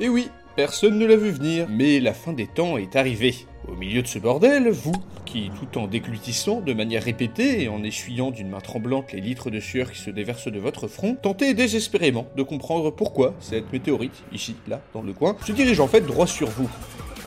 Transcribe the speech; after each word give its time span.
Et 0.00 0.08
oui, 0.08 0.28
personne 0.54 0.96
ne 0.96 1.06
l'a 1.06 1.16
vu 1.16 1.30
venir, 1.30 1.66
mais 1.68 1.98
la 1.98 2.14
fin 2.14 2.32
des 2.32 2.46
temps 2.46 2.78
est 2.78 2.94
arrivée. 2.94 3.34
Au 3.66 3.74
milieu 3.74 4.00
de 4.00 4.06
ce 4.06 4.20
bordel, 4.20 4.68
vous, 4.70 4.94
qui, 5.26 5.50
tout 5.58 5.76
en 5.76 5.88
déglutissant 5.88 6.60
de 6.60 6.72
manière 6.72 7.02
répétée 7.02 7.64
et 7.64 7.68
en 7.68 7.82
essuyant 7.82 8.30
d'une 8.30 8.48
main 8.48 8.60
tremblante 8.60 9.12
les 9.12 9.20
litres 9.20 9.50
de 9.50 9.58
sueur 9.58 9.90
qui 9.90 9.98
se 9.98 10.10
déversent 10.10 10.52
de 10.52 10.60
votre 10.60 10.86
front, 10.86 11.16
tentez 11.20 11.52
désespérément 11.52 12.28
de 12.36 12.44
comprendre 12.44 12.92
pourquoi 12.92 13.34
cette 13.40 13.72
météorite, 13.72 14.22
ici, 14.32 14.54
là, 14.68 14.80
dans 14.94 15.02
le 15.02 15.12
coin, 15.12 15.36
se 15.44 15.50
dirige 15.50 15.80
en 15.80 15.88
fait 15.88 16.02
droit 16.02 16.28
sur 16.28 16.48
vous. 16.48 16.70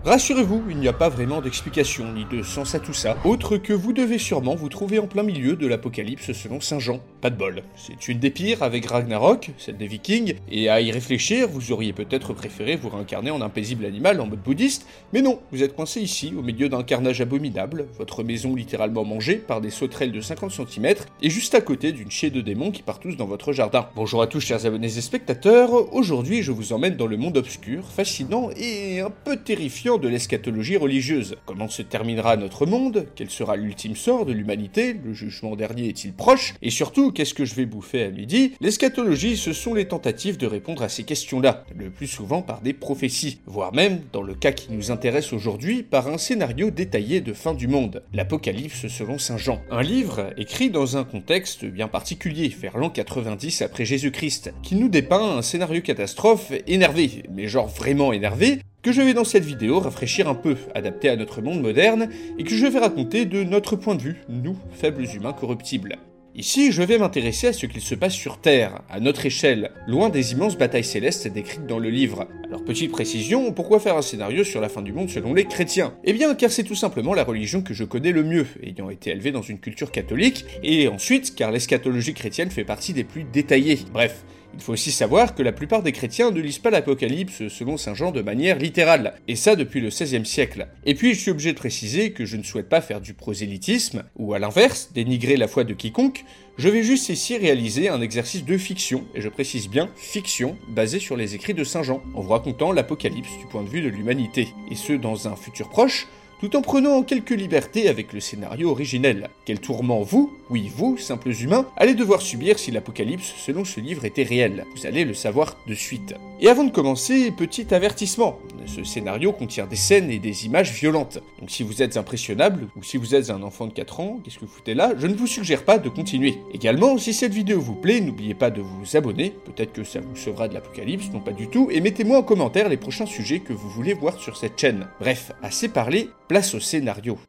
Rassurez-vous, 0.04 0.64
il 0.72 0.78
n'y 0.78 0.88
a 0.88 0.94
pas 0.94 1.10
vraiment 1.10 1.42
d'explication 1.42 2.12
ni 2.12 2.26
de 2.26 2.42
sens 2.42 2.74
à 2.74 2.80
tout 2.80 2.92
ça, 2.92 3.18
autre 3.24 3.58
que 3.58 3.72
vous 3.72 3.94
devez 3.94 4.18
sûrement 4.18 4.56
vous 4.56 4.68
trouver 4.68 4.98
en 4.98 5.06
plein 5.06 5.22
milieu 5.22 5.56
de 5.56 5.68
l'apocalypse 5.68 6.32
selon 6.32 6.60
Saint 6.60 6.80
Jean. 6.80 7.00
Pas 7.22 7.30
de 7.30 7.36
bol. 7.36 7.62
C'est 7.76 8.08
une 8.08 8.18
des 8.18 8.32
pires 8.32 8.64
avec 8.64 8.88
Ragnarok, 8.88 9.52
celle 9.60 9.78
des 9.78 9.86
Vikings, 9.86 10.34
et 10.50 10.70
à 10.70 10.82
y 10.82 10.92
réfléchir, 10.92 11.48
vous 11.48 11.72
auriez 11.72 11.94
peut-être 11.94 12.34
préféré 12.34 12.78
vous 12.78 12.90
réincarner 12.90 13.30
en 13.30 13.42
un 13.42 13.50
paisible 13.50 13.86
animal 13.86 14.20
en 14.20 14.26
mode 14.26 14.42
bouddhiste, 14.42 14.88
mais 15.14 15.22
non, 15.22 15.40
vous 15.52 15.62
êtes 15.62 15.76
coincé 15.76 16.02
ici, 16.02 16.34
au 16.36 16.42
milieu 16.42 16.68
d'un 16.68 16.82
carnage 16.82 17.22
abominable, 17.22 17.86
votre 18.00 18.24
maison 18.24 18.56
littéralement 18.56 19.06
mangée 19.06 19.36
par 19.36 19.62
des 19.62 19.70
sauterelles 19.70 20.12
de 20.12 20.22
50 20.22 20.52
cm, 20.52 20.96
et 21.22 21.30
juste 21.30 21.54
à 21.54 21.62
côté 21.62 21.92
d'une 21.92 22.10
chier 22.10 22.32
de 22.32 22.42
démons 22.42 22.72
qui 22.72 22.82
part 22.82 23.00
tous 23.00 23.18
dans 23.18 23.28
votre 23.28 23.54
jardin. 23.54 23.88
Bonjour 23.96 24.24
à 24.24 24.28
tous 24.28 24.40
chers 24.40 24.66
abonnés 24.66 24.98
et 24.98 25.02
spectateurs, 25.02 25.94
aujourd'hui 25.94 26.42
je 26.42 26.52
vous 26.52 26.74
emmène 26.74 26.96
dans 26.96 27.06
le 27.06 27.18
monde 27.18 27.38
obscur, 27.38 27.86
fascinant 27.86 28.50
et 28.58 29.00
un 29.02 29.12
peu 29.12 29.38
terrifiant 29.38 29.91
de 29.98 30.08
l'eschatologie 30.08 30.78
religieuse. 30.78 31.36
Comment 31.46 31.68
se 31.68 31.82
terminera 31.82 32.38
notre 32.38 32.66
monde? 32.66 33.08
Quel 33.16 33.30
sera 33.30 33.56
l'ultime 33.56 33.96
sort 33.96 34.26
de 34.26 34.34
l'humanité? 34.34 34.94
Le 34.94 35.14
jugement 35.14 35.56
dernier 35.56 35.88
est-il 35.88 36.14
proche? 36.14 36.54
Et 36.62 36.70
surtout, 36.70 37.12
qu'est-ce 37.12 37.34
que 37.34 37.46
je 37.46 37.56
vais 37.56 37.66
bouffer 37.66 38.04
à 38.04 38.10
midi? 38.10 38.54
L'eschatologie, 38.62 39.38
ce 39.38 39.54
sont 39.54 39.74
les 39.74 39.88
tentatives 39.88 40.38
de 40.38 40.48
répondre 40.48 40.84
à 40.84 40.90
ces 40.90 41.04
questions-là, 41.04 41.66
le 41.76 41.90
plus 41.90 42.08
souvent 42.08 42.42
par 42.42 42.62
des 42.62 42.74
prophéties, 42.74 43.40
voire 43.46 43.74
même, 43.74 44.02
dans 44.14 44.22
le 44.22 44.36
cas 44.36 44.52
qui 44.52 44.72
nous 44.72 44.92
intéresse 44.92 45.34
aujourd'hui, 45.34 45.84
par 45.84 46.08
un 46.08 46.18
scénario 46.18 46.72
détaillé 46.72 47.22
de 47.22 47.34
fin 47.34 47.54
du 47.54 47.68
monde, 47.68 48.04
l'Apocalypse 48.14 48.88
selon 48.88 49.18
Saint 49.18 49.38
Jean. 49.38 49.62
Un 49.72 49.82
livre 49.82 50.34
écrit 50.38 50.70
dans 50.70 50.98
un 50.98 51.04
contexte 51.04 51.66
bien 51.66 51.88
particulier, 51.88 52.50
vers 52.50 52.78
l'an 52.78 52.90
90 52.90 53.62
après 53.62 53.86
Jésus-Christ, 53.86 54.54
qui 54.64 54.76
nous 54.76 54.90
dépeint 54.90 55.38
un 55.38 55.42
scénario 55.42 55.82
catastrophe 55.82 56.52
énervé, 56.68 57.24
mais 57.32 57.48
genre 57.48 57.68
vraiment 57.68 58.14
énervé, 58.14 58.60
que 58.82 58.92
je 58.92 59.02
vais 59.02 59.14
dans 59.14 59.24
cette 59.24 59.46
vidéo 59.46 59.80
rafraîchir 59.80 60.28
un 60.28 60.36
peu, 60.36 60.56
adapté 60.74 61.10
à 61.10 61.16
notre 61.16 61.42
monde 61.42 61.62
moderne, 61.62 62.10
et 62.38 62.44
que 62.44 62.56
je 62.56 62.66
vais 62.66 62.80
raconter 62.80 63.26
de 63.26 63.44
notre 63.44 63.76
point 63.76 63.96
de 63.96 64.02
vue, 64.02 64.18
nous, 64.30 64.58
faibles 64.72 65.06
humains 65.16 65.34
corruptibles. 65.34 65.98
Ici, 66.34 66.72
je 66.72 66.82
vais 66.82 66.98
m'intéresser 66.98 67.48
à 67.48 67.54
ce 67.54 67.66
qu'il 67.66 67.82
se 67.82 67.94
passe 67.94 68.14
sur 68.14 68.38
Terre, 68.38 68.82
à 68.90 69.02
notre 69.02 69.26
échelle, 69.26 69.72
loin 69.86 70.10
des 70.10 70.32
immenses 70.32 70.58
batailles 70.58 70.86
célestes 70.86 71.28
décrites 71.28 71.68
dans 71.68 71.78
le 71.78 71.90
livre. 71.90 72.26
Alors 72.46 72.64
petite 72.64 72.92
précision, 72.92 73.52
pourquoi 73.52 73.82
faire 73.82 73.98
un 73.98 74.02
scénario 74.02 74.46
sur 74.46 74.62
la 74.62 74.70
fin 74.70 74.82
du 74.82 74.94
monde 74.94 75.10
selon 75.10 75.34
les 75.34 75.44
chrétiens? 75.44 75.94
Eh 76.06 76.14
bien 76.14 76.34
car 76.34 76.50
c'est 76.50 76.64
tout 76.64 76.74
simplement 76.74 77.14
la 77.14 77.26
religion 77.26 77.62
que 77.62 77.74
je 77.74 77.84
connais 77.84 78.14
le 78.14 78.24
mieux, 78.24 78.48
ayant 78.64 78.90
été 78.90 79.12
élevé 79.12 79.34
dans 79.34 79.42
une 79.42 79.60
culture 79.60 79.92
catholique, 79.92 80.46
et 80.64 80.88
ensuite 80.88 81.36
car 81.36 81.52
l'eschatologie 81.52 82.14
chrétienne 82.14 82.50
fait 82.50 82.64
partie 82.64 82.94
des 82.94 83.04
plus 83.04 83.26
détaillées. 83.26 83.80
Bref, 83.92 84.24
il 84.54 84.62
faut 84.62 84.74
aussi 84.74 84.92
savoir 84.92 85.36
que 85.36 85.44
la 85.44 85.52
plupart 85.52 85.84
des 85.84 85.92
chrétiens 85.92 86.32
ne 86.32 86.40
lisent 86.40 86.60
pas 86.60 86.70
l'Apocalypse 86.70 87.48
selon 87.48 87.78
Saint 87.78 87.94
Jean 87.94 88.12
de 88.12 88.22
manière 88.22 88.58
littérale, 88.58 89.16
et 89.28 89.36
ça 89.36 89.56
depuis 89.56 89.82
le 89.82 89.90
XVIe 89.90 90.26
siècle. 90.26 90.68
Et 90.86 90.96
puis 90.96 91.14
je 91.14 91.20
suis 91.20 91.32
obligé 91.32 91.54
de 91.54 91.58
préciser 91.58 92.12
que 92.12 92.26
je 92.26 92.38
ne 92.38 92.44
souhaite 92.44 92.70
pas 92.70 92.82
faire 92.82 93.02
du 93.02 93.14
prosélytisme, 93.14 94.04
ou 94.18 94.34
à 94.34 94.40
l'inverse, 94.40 94.92
dénigrer 94.94 95.38
la 95.38 95.48
foi 95.48 95.64
de 95.64 95.74
quiconque, 95.74 96.26
je 96.58 96.70
vais 96.70 96.84
juste 96.84 97.10
ici 97.10 97.38
réaliser 97.38 97.90
un 97.90 98.02
exercice 98.02 98.46
de 98.46 98.58
fiction, 98.58 99.06
et 99.16 99.22
je 99.22 99.30
précise 99.30 99.70
bien 99.70 99.90
fiction, 99.96 100.58
basé 100.70 101.00
sur 101.00 101.16
les 101.16 101.34
écrits 101.34 101.54
de 101.54 101.64
Saint 101.64 101.84
Jean, 101.84 102.02
en 102.14 102.22
vous 102.22 102.30
racontant 102.30 102.72
l'Apocalypse 102.72 103.38
du 103.40 103.48
point 103.48 103.64
de 103.64 103.70
vue 103.70 103.82
de 103.82 103.90
l'humanité, 103.90 104.50
et 104.70 104.76
ce 104.76 104.94
dans 104.94 105.28
un 105.28 105.36
futur 105.36 105.70
proche, 105.70 106.08
tout 106.42 106.56
en 106.56 106.64
prenant 106.64 107.04
quelques 107.04 107.30
libertés 107.30 107.88
avec 107.88 108.14
le 108.14 108.20
scénario 108.20 108.72
originel. 108.72 109.30
Quel 109.46 109.60
tourment 109.60 110.02
vous, 110.02 110.34
oui 110.50 110.72
vous, 110.76 110.98
simples 110.98 111.30
humains, 111.30 111.68
allez 111.78 111.94
devoir 111.94 112.20
subir 112.20 112.58
si 112.58 112.72
l'apocalypse 112.72 113.36
selon 113.38 113.64
ce 113.64 113.80
livre 113.80 114.06
était 114.06 114.24
réel 114.24 114.66
Vous 114.76 114.88
allez 114.88 115.06
le 115.06 115.14
savoir 115.14 115.56
de 115.68 115.76
suite. 115.76 116.16
Et 116.40 116.48
avant 116.48 116.64
de 116.64 116.72
commencer, 116.72 117.30
petit 117.30 117.72
avertissement. 117.72 118.40
Ce 118.66 118.84
scénario 118.84 119.32
contient 119.32 119.68
des 119.68 119.76
scènes 119.76 120.10
et 120.10 120.18
des 120.18 120.48
images 120.48 120.74
violentes. 120.74 121.20
Donc 121.40 121.52
si 121.52 121.62
vous 121.62 121.84
êtes 121.84 121.96
impressionnable, 121.96 122.70
ou 122.76 122.82
si 122.82 122.98
vous 122.98 123.14
êtes 123.14 123.30
un 123.30 123.44
enfant 123.44 123.68
de 123.68 123.74
4 123.74 124.00
ans, 124.00 124.20
qu'est-ce 124.24 124.40
que 124.40 124.46
vous 124.46 124.52
foutez 124.52 124.74
là? 124.74 124.94
Je 124.98 125.06
ne 125.06 125.14
vous 125.14 125.28
suggère 125.28 125.64
pas 125.64 125.78
de 125.78 125.90
continuer. 125.90 126.40
Également, 126.56 126.98
si 126.98 127.14
cette 127.14 127.36
vidéo 127.36 127.62
vous 127.62 127.76
plaît, 127.76 128.02
n'oubliez 128.02 128.34
pas 128.34 128.50
de 128.50 128.62
vous 128.62 128.98
abonner, 128.98 129.32
peut-être 129.46 129.74
que 129.74 129.84
ça 129.84 130.00
vous 130.00 130.16
sauvera 130.16 130.48
de 130.48 130.56
l'apocalypse, 130.56 131.12
non 131.14 131.20
pas 131.20 131.34
du 131.34 131.48
tout, 131.48 131.70
et 131.70 131.82
mettez-moi 131.82 132.18
en 132.18 132.24
commentaire 132.24 132.68
les 132.68 132.78
prochains 132.78 133.06
sujets 133.06 133.42
que 133.42 133.54
vous 133.54 133.70
voulez 133.70 133.94
voir 133.94 134.20
sur 134.20 134.38
cette 134.38 134.60
chaîne. 134.60 134.88
Bref, 135.00 135.32
assez 135.44 135.68
parlé, 135.68 136.10
place 136.32 136.54
au 136.54 136.62
scénario. 136.62 137.20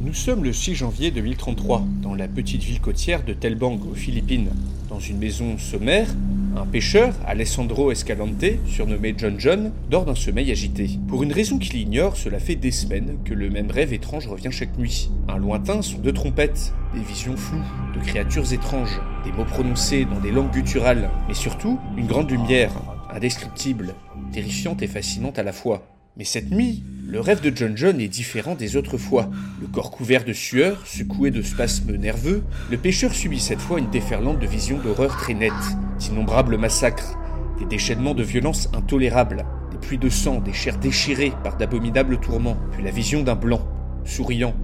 Nous 0.00 0.14
sommes 0.14 0.44
le 0.44 0.54
6 0.54 0.74
janvier 0.76 1.10
2033, 1.10 1.84
dans 2.00 2.14
la 2.14 2.26
petite 2.26 2.62
ville 2.62 2.80
côtière 2.80 3.22
de 3.22 3.34
Telbang, 3.34 3.78
aux 3.84 3.94
Philippines. 3.94 4.48
Dans 4.88 4.98
une 4.98 5.18
maison 5.18 5.58
sommaire, 5.58 6.08
un 6.56 6.64
pêcheur, 6.64 7.12
Alessandro 7.26 7.92
Escalante, 7.92 8.46
surnommé 8.66 9.14
John 9.14 9.38
John, 9.38 9.72
dort 9.90 10.06
d'un 10.06 10.14
sommeil 10.14 10.50
agité. 10.50 10.88
Pour 11.06 11.22
une 11.22 11.34
raison 11.34 11.58
qu'il 11.58 11.76
ignore, 11.78 12.16
cela 12.16 12.38
fait 12.38 12.56
des 12.56 12.70
semaines 12.70 13.18
que 13.26 13.34
le 13.34 13.50
même 13.50 13.70
rêve 13.70 13.92
étrange 13.92 14.26
revient 14.26 14.52
chaque 14.52 14.78
nuit. 14.78 15.10
Un 15.28 15.36
lointain 15.36 15.82
son 15.82 15.98
de 15.98 16.10
trompettes, 16.10 16.72
des 16.94 17.02
visions 17.02 17.36
floues, 17.36 17.60
de 17.94 18.00
créatures 18.00 18.54
étranges, 18.54 18.98
des 19.22 19.32
mots 19.32 19.44
prononcés 19.44 20.06
dans 20.06 20.20
des 20.20 20.30
langues 20.30 20.50
gutturales, 20.50 21.10
mais 21.28 21.34
surtout 21.34 21.78
une 21.98 22.06
grande 22.06 22.30
lumière, 22.30 22.72
indescriptible, 23.12 23.94
terrifiante 24.32 24.80
et 24.80 24.86
fascinante 24.86 25.38
à 25.38 25.42
la 25.42 25.52
fois. 25.52 25.89
Mais 26.20 26.26
cette 26.26 26.50
nuit, 26.50 26.82
le 27.08 27.18
rêve 27.18 27.40
de 27.40 27.50
John 27.56 27.74
John 27.78 27.98
est 27.98 28.06
différent 28.06 28.54
des 28.54 28.76
autres 28.76 28.98
fois. 28.98 29.30
Le 29.58 29.66
corps 29.66 29.90
couvert 29.90 30.22
de 30.22 30.34
sueur, 30.34 30.86
secoué 30.86 31.30
de 31.30 31.40
spasmes 31.40 31.96
nerveux, 31.96 32.42
le 32.70 32.76
pêcheur 32.76 33.14
subit 33.14 33.40
cette 33.40 33.62
fois 33.62 33.78
une 33.78 33.88
déferlante 33.88 34.38
de 34.38 34.46
visions 34.46 34.76
d'horreur 34.76 35.16
très 35.16 35.32
nettes, 35.32 35.50
d'innombrables 35.98 36.58
massacres, 36.58 37.18
des 37.58 37.64
déchaînements 37.64 38.12
de 38.12 38.22
violence 38.22 38.68
intolérables, 38.74 39.46
des 39.72 39.78
pluies 39.78 39.96
de 39.96 40.10
sang, 40.10 40.40
des 40.40 40.52
chairs 40.52 40.76
déchirées 40.76 41.32
par 41.42 41.56
d'abominables 41.56 42.20
tourments, 42.20 42.58
puis 42.72 42.84
la 42.84 42.90
vision 42.90 43.22
d'un 43.22 43.34
blanc, 43.34 43.66
souriant, 44.04 44.54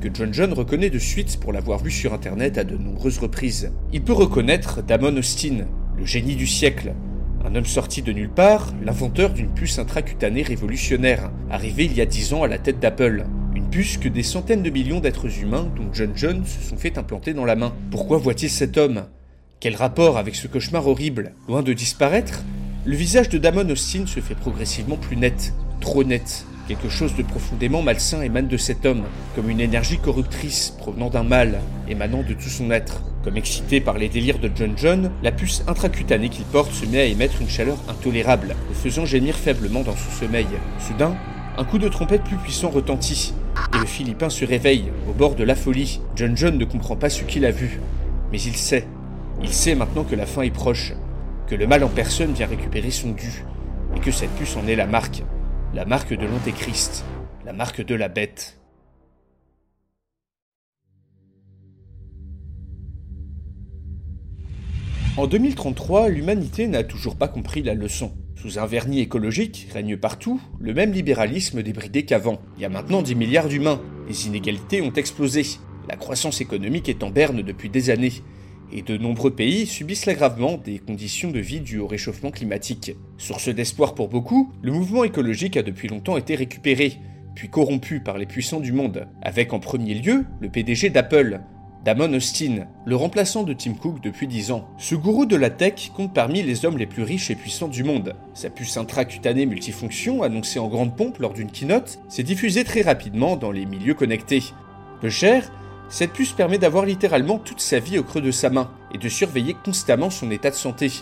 que 0.00 0.08
John 0.10 0.32
John 0.32 0.54
reconnaît 0.54 0.88
de 0.88 0.98
suite 0.98 1.38
pour 1.40 1.52
l'avoir 1.52 1.80
vu 1.80 1.90
sur 1.90 2.14
internet 2.14 2.56
à 2.56 2.64
de 2.64 2.78
nombreuses 2.78 3.18
reprises. 3.18 3.70
Il 3.92 4.00
peut 4.00 4.14
reconnaître 4.14 4.82
Damon 4.82 5.18
Austin, 5.18 5.66
le 5.94 6.06
génie 6.06 6.36
du 6.36 6.46
siècle, 6.46 6.94
un 7.44 7.54
homme 7.54 7.66
sorti 7.66 8.02
de 8.02 8.12
nulle 8.12 8.30
part, 8.30 8.72
l'inventeur 8.84 9.30
d'une 9.30 9.52
puce 9.52 9.78
intracutanée 9.78 10.42
révolutionnaire, 10.42 11.30
arrivé 11.50 11.84
il 11.84 11.94
y 11.94 12.00
a 12.00 12.06
dix 12.06 12.32
ans 12.32 12.42
à 12.42 12.48
la 12.48 12.58
tête 12.58 12.80
d'Apple. 12.80 13.24
Une 13.54 13.68
puce 13.68 13.96
que 13.96 14.08
des 14.08 14.22
centaines 14.22 14.62
de 14.62 14.70
millions 14.70 15.00
d'êtres 15.00 15.40
humains, 15.40 15.68
dont 15.76 15.92
John 15.92 16.12
John, 16.14 16.44
se 16.46 16.68
sont 16.68 16.76
fait 16.76 16.98
implanter 16.98 17.34
dans 17.34 17.44
la 17.44 17.56
main. 17.56 17.74
Pourquoi 17.90 18.18
voit-il 18.18 18.48
cet 18.48 18.78
homme? 18.78 19.04
Quel 19.60 19.76
rapport 19.76 20.18
avec 20.18 20.34
ce 20.34 20.46
cauchemar 20.46 20.86
horrible? 20.86 21.34
Loin 21.48 21.62
de 21.62 21.72
disparaître, 21.72 22.42
le 22.84 22.96
visage 22.96 23.28
de 23.28 23.38
Damon 23.38 23.68
Austin 23.70 24.06
se 24.06 24.20
fait 24.20 24.34
progressivement 24.34 24.96
plus 24.96 25.16
net, 25.16 25.52
trop 25.80 26.04
net. 26.04 26.46
Quelque 26.68 26.88
chose 26.88 27.14
de 27.16 27.22
profondément 27.22 27.82
malsain 27.82 28.22
émane 28.22 28.48
de 28.48 28.56
cet 28.56 28.86
homme, 28.86 29.02
comme 29.34 29.50
une 29.50 29.60
énergie 29.60 29.98
corruptrice 29.98 30.74
provenant 30.78 31.10
d'un 31.10 31.24
mal, 31.24 31.60
émanant 31.88 32.22
de 32.22 32.34
tout 32.34 32.48
son 32.48 32.70
être. 32.70 33.02
Comme 33.24 33.36
excité 33.36 33.80
par 33.80 33.98
les 33.98 34.08
délires 34.08 34.40
de 34.40 34.50
John 34.52 34.72
John, 34.76 35.12
la 35.22 35.30
puce 35.30 35.62
intracutanée 35.68 36.28
qu'il 36.28 36.44
porte 36.44 36.72
se 36.72 36.86
met 36.86 37.00
à 37.00 37.04
émettre 37.04 37.40
une 37.40 37.48
chaleur 37.48 37.78
intolérable, 37.88 38.56
le 38.68 38.74
faisant 38.74 39.06
gémir 39.06 39.36
faiblement 39.36 39.82
dans 39.82 39.94
son 39.94 40.10
sommeil. 40.10 40.48
Soudain, 40.80 41.16
un 41.56 41.64
coup 41.64 41.78
de 41.78 41.88
trompette 41.88 42.24
plus 42.24 42.36
puissant 42.36 42.70
retentit, 42.70 43.32
et 43.74 43.78
le 43.78 43.86
Philippin 43.86 44.28
se 44.28 44.44
réveille, 44.44 44.90
au 45.08 45.12
bord 45.12 45.36
de 45.36 45.44
la 45.44 45.54
folie. 45.54 46.00
John 46.16 46.36
John 46.36 46.58
ne 46.58 46.64
comprend 46.64 46.96
pas 46.96 47.10
ce 47.10 47.22
qu'il 47.22 47.44
a 47.44 47.52
vu, 47.52 47.80
mais 48.32 48.40
il 48.40 48.56
sait. 48.56 48.88
Il 49.40 49.52
sait 49.52 49.76
maintenant 49.76 50.02
que 50.02 50.16
la 50.16 50.26
fin 50.26 50.42
est 50.42 50.50
proche, 50.50 50.92
que 51.46 51.54
le 51.54 51.68
mal 51.68 51.84
en 51.84 51.88
personne 51.88 52.32
vient 52.32 52.48
récupérer 52.48 52.90
son 52.90 53.12
dû, 53.12 53.44
et 53.94 54.00
que 54.00 54.10
cette 54.10 54.34
puce 54.34 54.56
en 54.56 54.66
est 54.66 54.74
la 54.76 54.86
marque, 54.88 55.22
la 55.74 55.84
marque 55.84 56.12
de 56.12 56.26
l'Antéchrist, 56.26 57.04
la 57.46 57.52
marque 57.52 57.84
de 57.84 57.94
la 57.94 58.08
bête. 58.08 58.61
En 65.18 65.26
2033, 65.26 66.08
l'humanité 66.08 66.66
n'a 66.66 66.84
toujours 66.84 67.16
pas 67.16 67.28
compris 67.28 67.62
la 67.62 67.74
leçon. 67.74 68.12
Sous 68.34 68.58
un 68.58 68.64
vernis 68.64 69.00
écologique 69.00 69.68
règne 69.70 69.98
partout 69.98 70.40
le 70.58 70.72
même 70.72 70.92
libéralisme 70.92 71.62
débridé 71.62 72.06
qu'avant. 72.06 72.40
Il 72.56 72.62
y 72.62 72.64
a 72.64 72.70
maintenant 72.70 73.02
10 73.02 73.14
milliards 73.14 73.48
d'humains, 73.48 73.82
les 74.08 74.26
inégalités 74.26 74.80
ont 74.80 74.92
explosé, 74.94 75.44
la 75.86 75.96
croissance 75.96 76.40
économique 76.40 76.88
est 76.88 77.02
en 77.02 77.10
berne 77.10 77.42
depuis 77.42 77.68
des 77.68 77.90
années, 77.90 78.22
et 78.72 78.80
de 78.80 78.96
nombreux 78.96 79.32
pays 79.34 79.66
subissent 79.66 80.06
l'aggravement 80.06 80.56
des 80.56 80.78
conditions 80.78 81.30
de 81.30 81.40
vie 81.40 81.60
dues 81.60 81.80
au 81.80 81.86
réchauffement 81.86 82.30
climatique. 82.30 82.96
Source 83.18 83.50
d'espoir 83.50 83.94
pour 83.94 84.08
beaucoup, 84.08 84.50
le 84.62 84.72
mouvement 84.72 85.04
écologique 85.04 85.58
a 85.58 85.62
depuis 85.62 85.88
longtemps 85.88 86.16
été 86.16 86.36
récupéré, 86.36 86.96
puis 87.34 87.50
corrompu 87.50 88.00
par 88.00 88.16
les 88.16 88.26
puissants 88.26 88.60
du 88.60 88.72
monde, 88.72 89.06
avec 89.20 89.52
en 89.52 89.60
premier 89.60 89.92
lieu 89.92 90.24
le 90.40 90.48
PDG 90.48 90.88
d'Apple, 90.88 91.42
Damon 91.84 92.14
Austin, 92.14 92.66
le 92.84 92.94
remplaçant 92.94 93.42
de 93.42 93.52
Tim 93.52 93.74
Cook 93.74 94.00
depuis 94.00 94.28
10 94.28 94.52
ans. 94.52 94.68
Ce 94.78 94.94
gourou 94.94 95.26
de 95.26 95.34
la 95.34 95.50
tech 95.50 95.90
compte 95.92 96.14
parmi 96.14 96.40
les 96.40 96.64
hommes 96.64 96.78
les 96.78 96.86
plus 96.86 97.02
riches 97.02 97.32
et 97.32 97.34
puissants 97.34 97.66
du 97.66 97.82
monde. 97.82 98.14
Sa 98.34 98.50
puce 98.50 98.76
intracutanée 98.76 99.46
multifonction, 99.46 100.22
annoncée 100.22 100.60
en 100.60 100.68
grande 100.68 100.96
pompe 100.96 101.18
lors 101.18 101.32
d'une 101.32 101.50
keynote, 101.50 101.98
s'est 102.08 102.22
diffusée 102.22 102.62
très 102.62 102.82
rapidement 102.82 103.34
dans 103.34 103.50
les 103.50 103.66
milieux 103.66 103.94
connectés. 103.94 104.44
Peu 105.00 105.10
cher, 105.10 105.50
cette 105.88 106.12
puce 106.12 106.30
permet 106.30 106.58
d'avoir 106.58 106.86
littéralement 106.86 107.38
toute 107.38 107.60
sa 107.60 107.80
vie 107.80 107.98
au 107.98 108.04
creux 108.04 108.20
de 108.20 108.30
sa 108.30 108.48
main 108.48 108.70
et 108.94 108.98
de 108.98 109.08
surveiller 109.08 109.56
constamment 109.64 110.10
son 110.10 110.30
état 110.30 110.50
de 110.50 110.54
santé, 110.54 110.92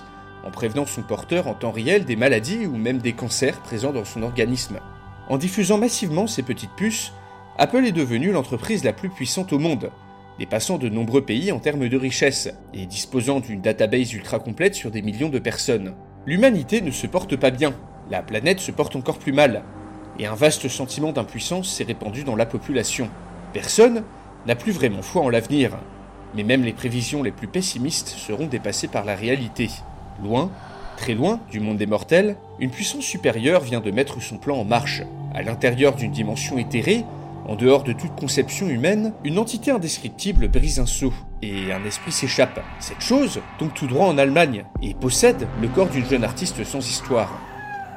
en 0.47 0.51
prévenant 0.51 0.87
son 0.87 1.03
porteur 1.03 1.47
en 1.47 1.53
temps 1.53 1.73
réel 1.73 2.07
des 2.07 2.17
maladies 2.17 2.65
ou 2.65 2.77
même 2.77 3.01
des 3.01 3.13
cancers 3.13 3.61
présents 3.61 3.93
dans 3.93 4.07
son 4.07 4.23
organisme. 4.23 4.79
En 5.29 5.37
diffusant 5.37 5.77
massivement 5.77 6.27
ces 6.27 6.43
petites 6.43 6.75
puces, 6.75 7.13
Apple 7.59 7.85
est 7.85 7.93
devenue 7.93 8.33
l'entreprise 8.33 8.83
la 8.83 8.95
plus 8.95 9.11
puissante 9.11 9.53
au 9.53 9.59
monde, 9.59 9.91
dépassant 10.41 10.79
de 10.79 10.89
nombreux 10.89 11.21
pays 11.21 11.53
en 11.53 11.59
termes 11.59 11.87
de 11.87 11.97
richesse 11.99 12.49
et 12.73 12.87
disposant 12.87 13.41
d'une 13.41 13.61
database 13.61 14.15
ultra 14.15 14.39
complète 14.39 14.75
sur 14.75 14.91
des 14.91 15.03
millions 15.03 15.29
de 15.29 15.39
personnes. 15.39 15.93
L'humanité 16.25 16.81
ne 16.81 16.91
se 16.91 17.07
porte 17.07 17.37
pas 17.37 17.51
bien, 17.51 17.75
la 18.11 18.23
planète 18.23 18.59
se 18.59 18.73
porte 18.73 18.97
encore 18.97 19.19
plus 19.19 19.35
mal, 19.35 19.63
et 20.19 20.25
un 20.25 20.35
vaste 20.35 20.67
sentiment 20.69 21.13
d'impuissance 21.13 21.69
s'est 21.69 21.85
répandu 21.85 22.25
dans 22.25 22.37
la 22.37 22.47
population. 22.47 23.11
Personne 23.53 24.03
n'a 24.47 24.55
plus 24.55 24.73
vraiment 24.73 25.03
foi 25.03 25.21
en 25.21 25.29
l'avenir, 25.29 25.77
mais 26.35 26.43
même 26.43 26.65
les 26.65 26.73
prévisions 26.73 27.23
les 27.23 27.33
plus 27.33 27.47
pessimistes 27.47 28.09
seront 28.09 28.47
dépassées 28.47 28.89
par 28.89 29.05
la 29.05 29.17
réalité. 29.17 29.69
Loin, 30.25 30.51
très 30.97 31.13
loin 31.13 31.41
du 31.51 31.61
monde 31.61 31.77
des 31.77 31.87
mortels, 31.87 32.37
une 32.61 32.71
puissance 32.71 33.05
supérieure 33.05 33.61
vient 33.61 33.81
de 33.81 33.91
mettre 33.91 34.23
son 34.23 34.39
plan 34.39 34.57
en 34.57 34.65
marche. 34.65 35.03
À 35.35 35.43
l'intérieur 35.43 35.97
d'une 35.97 36.13
dimension 36.13 36.57
éthérée, 36.57 37.05
en 37.51 37.57
dehors 37.57 37.83
de 37.83 37.93
toute 37.93 38.15
conception 38.15 38.69
humaine, 38.69 39.13
une 39.25 39.37
entité 39.37 39.73
indescriptible 39.73 40.47
brise 40.47 40.79
un 40.79 40.87
seau, 40.87 41.13
et 41.43 41.73
un 41.73 41.85
esprit 41.85 42.13
s'échappe. 42.13 42.61
Cette 42.79 43.01
chose 43.01 43.41
tombe 43.59 43.75
tout 43.75 43.89
droit 43.89 44.07
en 44.07 44.19
Allemagne, 44.19 44.65
et 44.83 44.95
possède 44.95 45.49
le 45.61 45.67
corps 45.67 45.89
d'une 45.89 46.07
jeune 46.07 46.23
artiste 46.23 46.63
sans 46.63 46.79
histoire. 46.79 47.41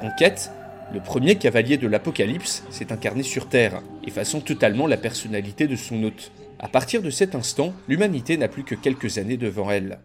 En 0.02 0.10
quête, 0.18 0.52
le 0.92 1.02
premier 1.02 1.36
cavalier 1.36 1.78
de 1.78 1.88
l'Apocalypse 1.88 2.64
s'est 2.72 2.92
incarné 2.92 3.22
sur 3.22 3.48
Terre, 3.48 3.84
effaçant 4.08 4.42
totalement 4.42 4.88
la 4.88 4.98
personnalité 4.98 5.68
de 5.68 5.76
son 5.76 6.04
hôte. 6.04 6.32
À 6.58 6.68
partir 6.68 7.04
de 7.04 7.12
cet 7.12 7.36
instant, 7.36 7.74
l'humanité 7.88 8.38
n'a 8.38 8.48
plus 8.48 8.64
que 8.64 8.74
quelques 8.74 9.20
années 9.20 9.38
devant 9.38 9.70
elle. 9.70 10.00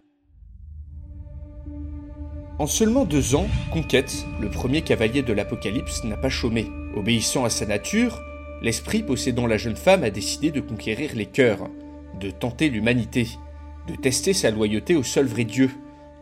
En 2.59 2.67
seulement 2.67 3.07
deux 3.07 3.35
ans, 3.35 3.47
Conquête, 3.73 4.27
le 4.43 4.51
premier 4.51 4.83
cavalier 4.83 5.23
de 5.23 5.33
l'Apocalypse, 5.33 6.05
n'a 6.05 6.19
pas 6.19 6.29
chômé. 6.29 6.67
Obéissant 6.95 7.45
à 7.45 7.51
sa 7.51 7.65
nature, 7.65 8.21
L'esprit 8.61 9.03
possédant 9.03 9.47
la 9.47 9.57
jeune 9.57 9.77
femme 9.77 10.03
a 10.03 10.11
décidé 10.11 10.51
de 10.51 10.61
conquérir 10.61 11.11
les 11.15 11.27
cœurs, 11.27 11.71
de 12.19 12.31
tenter 12.31 12.69
l'humanité, 12.71 13.29
de 13.87 13.95
tester 13.95 14.33
sa 14.33 14.51
loyauté 14.51 14.97
au 14.97 15.03
seul 15.03 15.27
vrai 15.27 15.45
Dieu, 15.45 15.71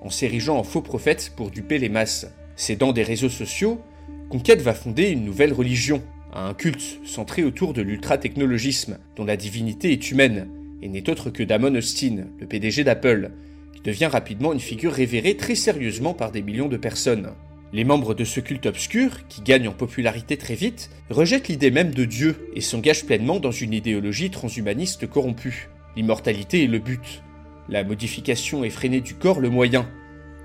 en 0.03 0.11
s'érigeant 0.11 0.59
en 0.59 0.63
faux 0.63 0.83
prophète 0.83 1.33
pour 1.35 1.51
duper 1.51 1.79
les 1.79 1.89
masses. 1.89 2.27
Cédant 2.55 2.93
des 2.93 3.03
réseaux 3.03 3.31
sociaux, 3.31 3.81
Conquête 4.29 4.61
va 4.61 4.75
fonder 4.75 5.11
une 5.11 5.25
nouvelle 5.25 5.53
religion, 5.53 6.03
un 6.33 6.53
culte 6.53 6.99
centré 7.05 7.43
autour 7.43 7.73
de 7.73 7.81
l'ultra-technologisme, 7.81 8.99
dont 9.17 9.25
la 9.25 9.37
divinité 9.37 9.93
est 9.93 10.11
humaine, 10.11 10.49
et 10.83 10.89
n'est 10.89 11.09
autre 11.09 11.31
que 11.31 11.43
Damon 11.43 11.75
Austin, 11.75 12.27
le 12.39 12.47
PDG 12.47 12.85
d'Apple, 12.85 13.31
qui 13.75 13.81
devient 13.81 14.07
rapidement 14.07 14.53
une 14.53 14.61
figure 14.61 14.93
révérée 14.93 15.37
très 15.37 15.55
sérieusement 15.55 16.13
par 16.13 16.33
des 16.33 16.43
millions 16.43 16.69
de 16.69 16.77
personnes. 16.77 17.31
Les 17.73 17.85
membres 17.85 18.15
de 18.15 18.25
ce 18.25 18.41
culte 18.41 18.67
obscur, 18.67 19.27
qui 19.29 19.43
gagnent 19.43 19.69
en 19.69 19.73
popularité 19.73 20.37
très 20.37 20.55
vite, 20.55 20.91
rejettent 21.11 21.49
l'idée 21.49 21.71
même 21.71 21.93
de 21.93 22.05
Dieu 22.05 22.49
et 22.55 22.61
s'engagent 22.61 23.05
pleinement 23.05 23.41
dans 23.41 23.51
une 23.51 23.73
idéologie 23.73 24.31
transhumaniste 24.31 25.09
corrompue. 25.09 25.69
L'immortalité 25.97 26.63
est 26.63 26.69
le 26.69 26.79
but, 26.79 27.23
la 27.69 27.83
modification 27.83 28.63
effrénée 28.65 29.01
du 29.01 29.15
corps 29.15 29.41
le 29.41 29.51
moyen, 29.51 29.89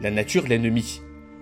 la 0.01 0.09
nature 0.09 0.47
l'ennemi. 0.47 1.01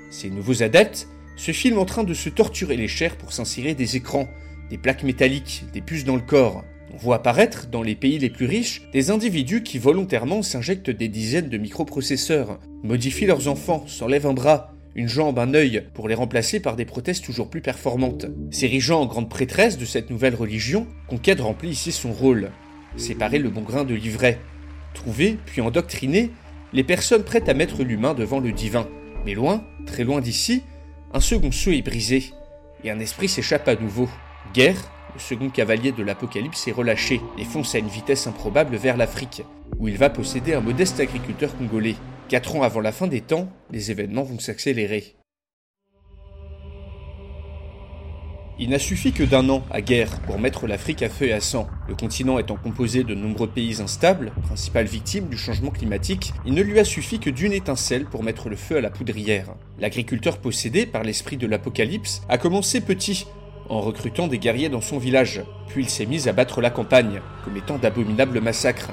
Ces 0.09 0.29
nouveaux 0.29 0.63
adeptes 0.63 1.07
se 1.37 1.53
filment 1.53 1.79
en 1.79 1.85
train 1.85 2.03
de 2.03 2.13
se 2.13 2.29
torturer 2.29 2.75
les 2.75 2.89
chairs 2.89 3.15
pour 3.15 3.31
s'insérer 3.31 3.73
des 3.73 3.95
écrans, 3.95 4.27
des 4.69 4.77
plaques 4.77 5.03
métalliques, 5.03 5.63
des 5.73 5.81
puces 5.81 6.03
dans 6.03 6.17
le 6.17 6.21
corps. 6.21 6.65
On 6.93 6.97
voit 6.97 7.17
apparaître, 7.17 7.67
dans 7.67 7.83
les 7.83 7.95
pays 7.95 8.19
les 8.19 8.29
plus 8.29 8.47
riches, 8.47 8.81
des 8.91 9.11
individus 9.11 9.63
qui 9.63 9.77
volontairement 9.77 10.41
s'injectent 10.41 10.89
des 10.89 11.07
dizaines 11.07 11.49
de 11.49 11.57
microprocesseurs, 11.57 12.59
modifient 12.83 13.27
leurs 13.27 13.47
enfants, 13.47 13.85
s'enlèvent 13.87 14.25
un 14.25 14.33
bras, 14.33 14.75
une 14.95 15.07
jambe, 15.07 15.39
un 15.39 15.53
œil, 15.53 15.83
pour 15.93 16.07
les 16.07 16.15
remplacer 16.15 16.59
par 16.59 16.75
des 16.75 16.85
prothèses 16.85 17.21
toujours 17.21 17.49
plus 17.49 17.61
performantes. 17.61 18.25
S'érigeant 18.51 19.01
en 19.01 19.05
grande 19.05 19.29
prêtresse 19.29 19.77
de 19.77 19.85
cette 19.85 20.09
nouvelle 20.09 20.35
religion, 20.35 20.87
Conquête 21.07 21.39
remplit 21.39 21.69
ici 21.69 21.91
son 21.91 22.11
rôle. 22.11 22.51
Séparer 22.97 23.39
le 23.39 23.49
bon 23.49 23.61
grain 23.61 23.83
de 23.83 23.93
l'ivraie. 23.93 24.39
Trouver, 24.93 25.37
puis 25.45 25.61
endoctriner, 25.61 26.31
les 26.73 26.83
personnes 26.83 27.23
prêtes 27.23 27.49
à 27.49 27.53
mettre 27.53 27.83
l'humain 27.83 28.13
devant 28.13 28.39
le 28.39 28.51
divin. 28.51 28.87
Mais 29.25 29.33
loin, 29.33 29.63
très 29.85 30.03
loin 30.03 30.21
d'ici, 30.21 30.63
un 31.13 31.19
second 31.19 31.51
saut 31.51 31.71
est 31.71 31.81
brisé, 31.81 32.31
et 32.83 32.91
un 32.91 32.99
esprit 32.99 33.27
s'échappe 33.27 33.67
à 33.67 33.75
nouveau. 33.75 34.09
Guerre, 34.53 34.91
le 35.13 35.19
second 35.19 35.49
cavalier 35.49 35.91
de 35.91 36.03
l'Apocalypse 36.03 36.67
est 36.67 36.71
relâché 36.71 37.21
et 37.37 37.43
fonce 37.43 37.75
à 37.75 37.79
une 37.79 37.87
vitesse 37.87 38.27
improbable 38.27 38.75
vers 38.75 38.97
l'Afrique, 38.97 39.43
où 39.79 39.87
il 39.87 39.97
va 39.97 40.09
posséder 40.09 40.53
un 40.53 40.61
modeste 40.61 40.99
agriculteur 40.99 41.55
congolais. 41.57 41.95
Quatre 42.29 42.55
ans 42.55 42.61
avant 42.61 42.79
la 42.79 42.91
fin 42.91 43.07
des 43.07 43.21
temps, 43.21 43.49
les 43.71 43.89
événements 43.89 44.21
vont 44.21 44.37
s'accélérer. 44.37 45.15
Il 48.59 48.69
n'a 48.69 48.77
suffi 48.77 49.13
que 49.13 49.23
d'un 49.23 49.49
an 49.49 49.63
à 49.71 49.81
guerre 49.81 50.19
pour 50.27 50.37
mettre 50.37 50.67
l'Afrique 50.67 51.01
à 51.01 51.09
feu 51.09 51.25
et 51.25 51.33
à 51.33 51.41
sang. 51.41 51.67
Le 51.87 51.95
continent 51.95 52.37
étant 52.37 52.55
composé 52.55 53.03
de 53.03 53.15
nombreux 53.15 53.47
pays 53.47 53.81
instables, 53.81 54.31
principales 54.43 54.85
victimes 54.85 55.27
du 55.27 55.39
changement 55.39 55.71
climatique, 55.71 56.33
il 56.45 56.53
ne 56.53 56.61
lui 56.61 56.77
a 56.77 56.83
suffi 56.83 57.17
que 57.17 57.31
d'une 57.31 57.53
étincelle 57.53 58.05
pour 58.05 58.21
mettre 58.21 58.47
le 58.47 58.55
feu 58.55 58.77
à 58.77 58.81
la 58.81 58.91
poudrière. 58.91 59.55
L'agriculteur 59.79 60.37
possédé 60.37 60.85
par 60.85 61.01
l'esprit 61.01 61.37
de 61.37 61.47
l'apocalypse 61.47 62.21
a 62.29 62.37
commencé 62.37 62.79
petit, 62.79 63.25
en 63.69 63.81
recrutant 63.81 64.27
des 64.27 64.37
guerriers 64.37 64.69
dans 64.69 64.81
son 64.81 64.99
village, 64.99 65.41
puis 65.67 65.85
il 65.85 65.89
s'est 65.89 66.05
mis 66.05 66.29
à 66.29 66.33
battre 66.33 66.61
la 66.61 66.69
campagne, 66.69 67.21
commettant 67.43 67.79
d'abominables 67.79 68.39
massacres 68.39 68.91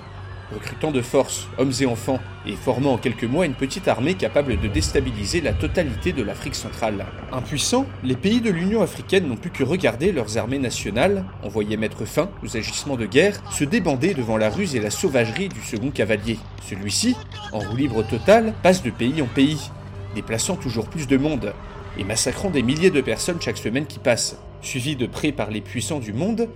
recrutant 0.52 0.90
de 0.90 1.00
force, 1.00 1.48
hommes 1.58 1.72
et 1.80 1.86
enfants, 1.86 2.20
et 2.46 2.54
formant 2.54 2.94
en 2.94 2.98
quelques 2.98 3.24
mois 3.24 3.46
une 3.46 3.54
petite 3.54 3.88
armée 3.88 4.14
capable 4.14 4.58
de 4.60 4.68
déstabiliser 4.68 5.40
la 5.40 5.52
totalité 5.52 6.12
de 6.12 6.22
l'Afrique 6.22 6.54
centrale. 6.54 7.06
Impuissants, 7.32 7.86
les 8.04 8.14
pays 8.14 8.40
de 8.40 8.50
l'Union 8.50 8.82
africaine 8.82 9.26
n'ont 9.26 9.36
plus 9.36 9.50
que 9.50 9.64
regarder 9.64 10.12
leurs 10.12 10.38
armées 10.38 10.58
nationales, 10.58 11.24
envoyées 11.42 11.76
mettre 11.76 12.04
fin 12.04 12.28
aux 12.44 12.56
agissements 12.56 12.96
de 12.96 13.06
guerre, 13.06 13.42
se 13.50 13.64
débander 13.64 14.14
devant 14.14 14.36
la 14.36 14.50
ruse 14.50 14.76
et 14.76 14.80
la 14.80 14.90
sauvagerie 14.90 15.48
du 15.48 15.60
second 15.60 15.90
cavalier. 15.90 16.38
Celui-ci, 16.62 17.16
en 17.52 17.58
roue 17.58 17.76
libre 17.76 18.06
totale, 18.06 18.54
passe 18.62 18.82
de 18.82 18.90
pays 18.90 19.22
en 19.22 19.26
pays, 19.26 19.70
déplaçant 20.14 20.56
toujours 20.56 20.88
plus 20.88 21.06
de 21.06 21.16
monde, 21.16 21.52
et 21.98 22.04
massacrant 22.04 22.50
des 22.50 22.62
milliers 22.62 22.90
de 22.90 23.00
personnes 23.00 23.40
chaque 23.40 23.58
semaine 23.58 23.86
qui 23.86 23.98
passe. 23.98 24.38
Suivi 24.60 24.96
de 24.96 25.06
près 25.06 25.32
par 25.32 25.50
les 25.50 25.60
puissants 25.60 25.98
du 25.98 26.12
monde, 26.12 26.48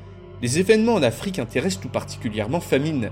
les 0.42 0.58
événements 0.58 0.94
en 0.94 1.02
Afrique 1.02 1.38
intéressent 1.38 1.82
tout 1.82 1.88
particulièrement 1.88 2.60
Famine, 2.60 3.10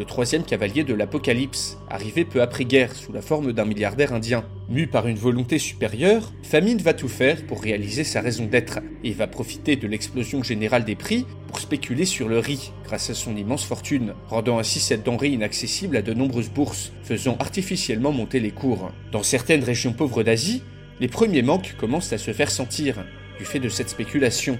le 0.00 0.06
troisième 0.06 0.44
cavalier 0.44 0.82
de 0.82 0.94
l'Apocalypse, 0.94 1.76
arrivé 1.90 2.24
peu 2.24 2.40
après-guerre 2.40 2.94
sous 2.94 3.12
la 3.12 3.20
forme 3.20 3.52
d'un 3.52 3.66
milliardaire 3.66 4.14
indien. 4.14 4.46
Mu 4.70 4.86
par 4.86 5.06
une 5.06 5.18
volonté 5.18 5.58
supérieure, 5.58 6.32
Famine 6.42 6.78
va 6.78 6.94
tout 6.94 7.06
faire 7.06 7.44
pour 7.46 7.60
réaliser 7.60 8.02
sa 8.02 8.22
raison 8.22 8.46
d'être 8.46 8.78
et 9.04 9.12
va 9.12 9.26
profiter 9.26 9.76
de 9.76 9.86
l'explosion 9.86 10.42
générale 10.42 10.86
des 10.86 10.94
prix 10.94 11.26
pour 11.48 11.60
spéculer 11.60 12.06
sur 12.06 12.30
le 12.30 12.38
riz 12.38 12.72
grâce 12.82 13.10
à 13.10 13.14
son 13.14 13.36
immense 13.36 13.62
fortune, 13.62 14.14
rendant 14.26 14.58
ainsi 14.58 14.80
cette 14.80 15.04
denrée 15.04 15.28
inaccessible 15.28 15.98
à 15.98 16.02
de 16.02 16.14
nombreuses 16.14 16.48
bourses, 16.48 16.92
faisant 17.02 17.36
artificiellement 17.38 18.10
monter 18.10 18.40
les 18.40 18.52
cours. 18.52 18.92
Dans 19.12 19.22
certaines 19.22 19.64
régions 19.64 19.92
pauvres 19.92 20.22
d'Asie, 20.22 20.62
les 20.98 21.08
premiers 21.08 21.42
manques 21.42 21.74
commencent 21.78 22.14
à 22.14 22.18
se 22.18 22.32
faire 22.32 22.50
sentir 22.50 23.04
du 23.38 23.44
fait 23.44 23.60
de 23.60 23.68
cette 23.68 23.90
spéculation. 23.90 24.58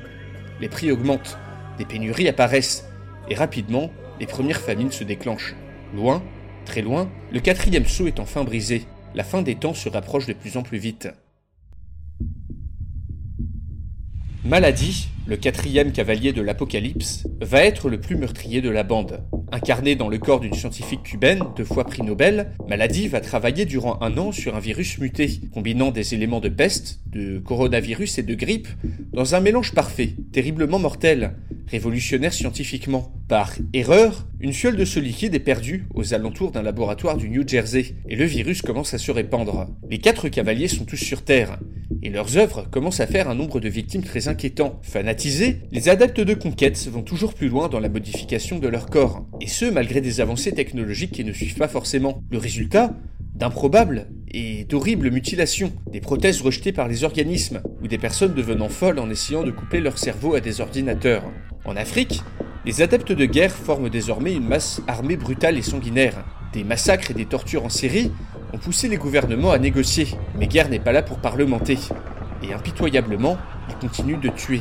Les 0.61 0.69
prix 0.69 0.93
augmentent, 0.93 1.39
des 1.79 1.87
pénuries 1.87 2.29
apparaissent 2.29 2.85
et 3.31 3.35
rapidement, 3.35 3.91
les 4.21 4.27
premières 4.27 4.61
famines 4.61 4.93
se 4.93 5.03
déclenchent. 5.03 5.57
Loin, 5.95 6.23
très 6.67 6.83
loin, 6.83 7.11
le 7.33 7.41
quatrième 7.41 7.87
saut 7.87 8.07
est 8.07 8.21
enfin 8.21 8.45
brisé. 8.45 8.83
La 9.15 9.25
fin 9.25 9.43
des 9.43 9.57
temps 9.57 9.75
se 9.75 9.89
rapproche 9.89 10.27
de 10.27 10.35
plus 10.35 10.57
en 10.57 10.63
plus 10.63 10.79
vite. 10.79 11.09
Maladie, 14.45 15.09
le 15.27 15.37
quatrième 15.37 15.93
cavalier 15.93 16.33
de 16.33 16.43
l'Apocalypse, 16.43 17.27
va 17.41 17.65
être 17.65 17.89
le 17.89 18.01
plus 18.01 18.17
meurtrier 18.17 18.61
de 18.61 18.71
la 18.71 18.83
bande. 18.83 19.23
Incarné 19.53 19.97
dans 19.97 20.09
le 20.09 20.19
corps 20.19 20.41
d'une 20.41 20.55
scientifique 20.55 21.03
cubaine, 21.03 21.45
deux 21.57 21.65
fois 21.65 21.85
prix 21.85 22.03
Nobel, 22.03 22.53
Malady 22.69 23.09
va 23.09 23.21
travailler 23.21 23.65
durant 23.65 24.01
un 24.03 24.17
an 24.19 24.33
sur 24.33 24.55
un 24.55 24.61
virus 24.61 24.99
muté, 24.99 25.41
combinant 25.53 25.91
des 25.91 26.15
éléments 26.15 26.41
de 26.41 26.49
peste, 26.49 27.01
de 27.07 27.39
coronavirus 27.39 28.19
et 28.19 28.23
de 28.23 28.35
grippe, 28.35 28.69
dans 29.13 29.35
un 29.35 29.41
mélange 29.41 29.75
parfait, 29.75 30.15
terriblement 30.33 30.79
mortel, 30.79 31.37
révolutionnaire 31.71 32.33
scientifiquement. 32.33 33.13
Par 33.29 33.55
erreur, 33.73 34.27
une 34.41 34.53
fiole 34.53 34.77
de 34.77 34.85
ce 34.85 34.99
liquide 34.99 35.35
est 35.35 35.41
perdue 35.41 35.87
aux 35.95 36.15
alentours 36.15 36.51
d'un 36.51 36.63
laboratoire 36.63 37.17
du 37.17 37.29
New 37.29 37.47
Jersey, 37.47 37.95
et 38.09 38.17
le 38.17 38.25
virus 38.25 38.63
commence 38.63 38.95
à 38.95 38.99
se 38.99 39.11
répandre. 39.11 39.69
Les 39.89 39.99
quatre 39.99 40.29
cavaliers 40.29 40.69
sont 40.69 40.85
tous 40.85 40.97
sur 40.97 41.23
Terre, 41.23 41.59
et 42.03 42.11
leurs 42.11 42.37
œuvres 42.37 42.69
commencent 42.71 43.01
à 43.01 43.07
faire 43.07 43.29
un 43.29 43.35
nombre 43.35 43.61
de 43.61 43.69
victimes 43.69 44.03
très 44.03 44.29
inquiétant. 44.29 44.81
Fanatisés, 44.83 45.61
les 45.71 45.89
adeptes 45.89 46.21
de 46.21 46.35
conquête 46.35 46.89
vont 46.89 47.03
toujours 47.03 47.35
plus 47.35 47.49
loin 47.49 47.69
dans 47.69 47.81
la 47.81 47.89
modification 47.89 48.59
de 48.59 48.69
leur 48.69 48.87
corps, 48.87 49.27
et 49.41 49.47
ce 49.47 49.67
malgré 49.67 50.01
des 50.01 50.21
avancées 50.21 50.53
technologiques 50.53 51.13
qui 51.13 51.25
ne 51.25 51.33
suivent 51.33 51.57
pas 51.57 51.69
forcément. 51.69 52.23
Le 52.31 52.39
résultat 52.39 52.95
D'improbables 53.41 54.07
et 54.31 54.65
d'horribles 54.65 55.11
mutilations, 55.11 55.73
des 55.91 56.01
prothèses 56.01 56.43
rejetées 56.43 56.73
par 56.73 56.89
les 56.89 57.05
organismes, 57.05 57.61
ou 57.83 57.89
des 57.89 57.99
personnes 57.99 58.35
devenant 58.35 58.69
folles 58.69 58.99
en 58.99 59.11
essayant 59.11 59.43
de 59.43 59.51
couper 59.51 59.81
leur 59.81 59.99
cerveau 59.99 60.35
à 60.35 60.41
des 60.41 60.61
ordinateurs. 60.61 61.25
En 61.65 61.77
Afrique, 61.77 62.23
les 62.65 62.83
adeptes 62.83 63.13
de 63.13 63.25
guerre 63.25 63.53
forment 63.53 63.89
désormais 63.89 64.35
une 64.35 64.47
masse 64.47 64.83
armée 64.87 65.17
brutale 65.17 65.59
et 65.59 65.63
sanguinaire. 65.63 66.25
Des 66.53 66.65
massacres 66.65 67.11
et 67.11 67.15
des 67.15 67.27
tortures 67.27 67.65
en 67.65 67.69
série 67.69 68.13
ont 68.53 68.59
poussé 68.59 68.89
les 68.89 68.97
gouvernements 68.97 69.53
à 69.53 69.59
négocier, 69.59 70.09
mais 70.39 70.47
guerre 70.47 70.69
n'est 70.69 70.79
pas 70.79 70.93
là 70.93 71.03
pour 71.03 71.19
parlementer. 71.19 71.79
Et 72.43 72.53
impitoyablement, 72.53 73.39
ils 73.69 73.77
continuent 73.77 74.21
de 74.21 74.29
tuer. 74.29 74.61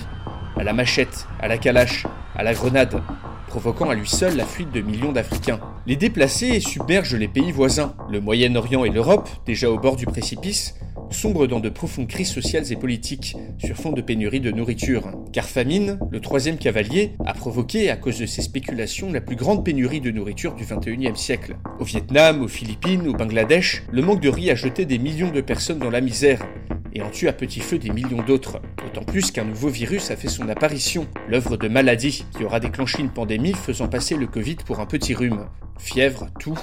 À 0.57 0.63
la 0.63 0.73
machette, 0.73 1.27
à 1.39 1.47
la 1.47 1.57
calache, 1.57 2.05
à 2.35 2.43
la 2.43 2.53
grenade, 2.53 3.01
provoquant 3.47 3.89
à 3.89 3.95
lui 3.95 4.07
seul 4.07 4.35
la 4.35 4.45
fuite 4.45 4.71
de 4.71 4.81
millions 4.81 5.11
d'Africains. 5.11 5.59
Les 5.89 5.95
déplacés 5.95 6.59
submergent 6.59 7.15
les 7.15 7.27
pays 7.27 7.51
voisins. 7.51 7.95
Le 8.11 8.21
Moyen-Orient 8.21 8.85
et 8.85 8.91
l'Europe, 8.91 9.27
déjà 9.47 9.71
au 9.71 9.79
bord 9.79 9.95
du 9.95 10.05
précipice, 10.05 10.75
sombrent 11.09 11.47
dans 11.47 11.59
de 11.59 11.69
profondes 11.69 12.05
crises 12.05 12.29
sociales 12.29 12.71
et 12.71 12.75
politiques, 12.75 13.35
sur 13.57 13.75
fond 13.75 13.91
de 13.91 14.01
pénurie 14.01 14.39
de 14.39 14.51
nourriture. 14.51 15.09
Car 15.33 15.45
famine, 15.45 15.97
le 16.11 16.19
troisième 16.19 16.59
cavalier, 16.59 17.13
a 17.25 17.33
provoqué, 17.33 17.89
à 17.89 17.95
cause 17.97 18.19
de 18.19 18.27
ses 18.27 18.43
spéculations, 18.43 19.11
la 19.11 19.19
plus 19.19 19.35
grande 19.35 19.65
pénurie 19.65 19.99
de 19.99 20.11
nourriture 20.11 20.53
du 20.53 20.63
XXIe 20.63 21.15
siècle. 21.15 21.55
Au 21.79 21.85
Vietnam, 21.85 22.43
aux 22.43 22.47
Philippines, 22.47 23.07
au 23.07 23.13
Bangladesh, 23.13 23.81
le 23.91 24.03
manque 24.03 24.21
de 24.21 24.29
riz 24.29 24.51
a 24.51 24.55
jeté 24.55 24.85
des 24.85 24.99
millions 24.99 25.31
de 25.31 25.41
personnes 25.41 25.79
dans 25.79 25.89
la 25.89 26.01
misère, 26.01 26.45
et 26.93 27.01
en 27.01 27.09
tue 27.09 27.27
à 27.27 27.33
petit 27.33 27.61
feu 27.61 27.79
des 27.79 27.89
millions 27.89 28.21
d'autres. 28.21 28.61
D'autant 28.83 29.05
plus 29.05 29.31
qu'un 29.31 29.45
nouveau 29.45 29.69
virus 29.69 30.11
a 30.11 30.15
fait 30.15 30.27
son 30.27 30.49
apparition, 30.49 31.07
l'œuvre 31.27 31.57
de 31.57 31.67
maladie, 31.67 32.25
qui 32.37 32.43
aura 32.43 32.59
déclenché 32.59 33.01
une 33.01 33.09
pandémie 33.09 33.53
faisant 33.53 33.87
passer 33.87 34.15
le 34.15 34.27
Covid 34.27 34.57
pour 34.67 34.81
un 34.81 34.85
petit 34.85 35.15
rhume. 35.15 35.47
Fièvre, 35.79 36.27
tout. 36.39 36.57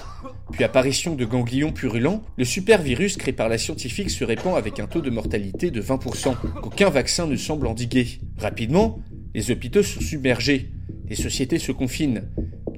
Puis 0.52 0.62
apparition 0.62 1.14
de 1.14 1.24
ganglions 1.24 1.72
purulents, 1.72 2.22
le 2.36 2.44
super 2.44 2.82
virus 2.82 3.16
créé 3.16 3.32
par 3.32 3.48
la 3.48 3.58
scientifique 3.58 4.10
se 4.10 4.24
répand 4.24 4.56
avec 4.56 4.78
un 4.78 4.86
taux 4.86 5.00
de 5.00 5.10
mortalité 5.10 5.70
de 5.70 5.82
20%, 5.82 6.34
qu'aucun 6.62 6.90
vaccin 6.90 7.26
ne 7.26 7.36
semble 7.36 7.66
endiguer. 7.66 8.20
Rapidement, 8.38 9.00
les 9.34 9.50
hôpitaux 9.50 9.82
sont 9.82 10.00
submergés, 10.00 10.70
les 11.08 11.16
sociétés 11.16 11.58
se 11.58 11.72
confinent, 11.72 12.28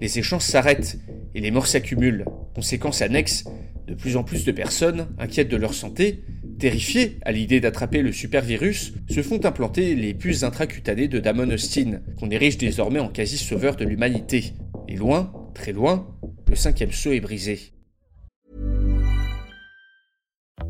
les 0.00 0.18
échanges 0.18 0.42
s'arrêtent 0.42 0.98
et 1.34 1.40
les 1.40 1.50
morts 1.50 1.66
s'accumulent. 1.66 2.24
Conséquence 2.54 3.02
annexe, 3.02 3.44
de 3.86 3.94
plus 3.94 4.16
en 4.16 4.22
plus 4.22 4.44
de 4.44 4.52
personnes, 4.52 5.08
inquiètes 5.18 5.48
de 5.48 5.56
leur 5.56 5.74
santé, 5.74 6.24
terrifiées 6.58 7.18
à 7.24 7.32
l'idée 7.32 7.60
d'attraper 7.60 8.02
le 8.02 8.12
super 8.12 8.44
virus, 8.44 8.92
se 9.08 9.22
font 9.22 9.44
implanter 9.44 9.94
les 9.94 10.14
puces 10.14 10.42
intracutanées 10.42 11.08
de 11.08 11.20
Damon 11.20 11.50
Austin, 11.50 12.00
qu'on 12.18 12.30
érige 12.30 12.58
désormais 12.58 13.00
en 13.00 13.08
quasi-sauveur 13.08 13.76
de 13.76 13.84
l'humanité. 13.84 14.52
Et 14.88 14.96
loin, 14.96 15.32
très 15.54 15.72
loin, 15.72 16.06
le 16.48 16.56
cinquième 16.56 16.92
saut 16.92 17.12
est 17.12 17.20
brisé. 17.20 17.72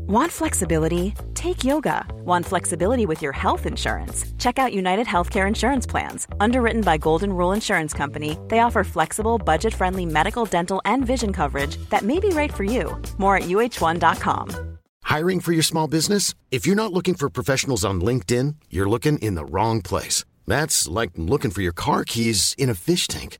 Want 0.09 0.31
flexibility? 0.31 1.13
Take 1.35 1.63
yoga. 1.63 2.03
Want 2.25 2.43
flexibility 2.43 3.05
with 3.05 3.21
your 3.21 3.31
health 3.31 3.67
insurance? 3.67 4.25
Check 4.39 4.57
out 4.57 4.73
United 4.73 5.05
Healthcare 5.05 5.47
Insurance 5.47 5.85
Plans. 5.85 6.27
Underwritten 6.39 6.81
by 6.81 6.97
Golden 6.97 7.31
Rule 7.31 7.51
Insurance 7.51 7.93
Company, 7.93 8.35
they 8.47 8.59
offer 8.61 8.83
flexible, 8.83 9.37
budget 9.37 9.71
friendly 9.71 10.07
medical, 10.07 10.45
dental, 10.45 10.81
and 10.83 11.05
vision 11.05 11.31
coverage 11.31 11.77
that 11.91 12.01
may 12.01 12.19
be 12.19 12.29
right 12.29 12.51
for 12.51 12.63
you. 12.63 12.99
More 13.19 13.37
at 13.37 13.43
uh1.com. 13.43 14.77
Hiring 15.03 15.39
for 15.39 15.51
your 15.51 15.63
small 15.63 15.87
business? 15.87 16.33
If 16.49 16.65
you're 16.65 16.75
not 16.75 16.91
looking 16.91 17.13
for 17.13 17.29
professionals 17.29 17.85
on 17.85 18.01
LinkedIn, 18.01 18.55
you're 18.71 18.89
looking 18.89 19.19
in 19.19 19.35
the 19.35 19.45
wrong 19.45 19.83
place. 19.83 20.25
That's 20.47 20.87
like 20.87 21.11
looking 21.17 21.51
for 21.51 21.61
your 21.61 21.73
car 21.73 22.03
keys 22.03 22.55
in 22.57 22.71
a 22.71 22.75
fish 22.75 23.07
tank. 23.07 23.37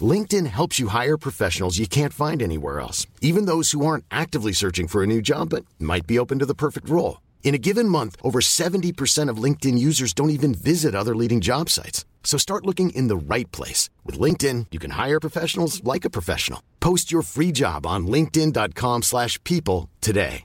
LinkedIn 0.00 0.46
helps 0.46 0.78
you 0.78 0.88
hire 0.88 1.16
professionals 1.16 1.78
you 1.78 1.88
can't 1.88 2.12
find 2.12 2.40
anywhere 2.40 2.78
else, 2.78 3.08
even 3.20 3.46
those 3.46 3.72
who 3.72 3.84
aren't 3.84 4.04
actively 4.12 4.52
searching 4.52 4.86
for 4.86 5.02
a 5.02 5.06
new 5.06 5.20
job 5.20 5.50
but 5.50 5.64
might 5.80 6.06
be 6.06 6.18
open 6.18 6.38
to 6.38 6.46
the 6.46 6.54
perfect 6.54 6.88
role. 6.88 7.20
In 7.42 7.54
a 7.54 7.58
given 7.58 7.88
month, 7.88 8.16
over 8.22 8.38
70% 8.40 9.28
of 9.28 9.42
LinkedIn 9.42 9.76
users 9.76 10.12
don't 10.12 10.30
even 10.30 10.54
visit 10.54 10.94
other 10.94 11.16
leading 11.16 11.40
job 11.40 11.68
sites. 11.68 12.04
So 12.22 12.38
start 12.38 12.64
looking 12.64 12.90
in 12.90 13.08
the 13.08 13.34
right 13.34 13.50
place. 13.50 13.90
With 14.06 14.20
LinkedIn, 14.20 14.66
you 14.70 14.78
can 14.78 14.92
hire 14.92 15.18
professionals 15.18 15.82
like 15.82 16.04
a 16.04 16.10
professional. 16.10 16.62
Post 16.78 17.10
your 17.10 17.22
free 17.22 17.50
job 17.50 17.84
on 17.84 18.06
linkedin.com 18.06 19.02
slash 19.02 19.42
people 19.42 19.90
today. 20.00 20.44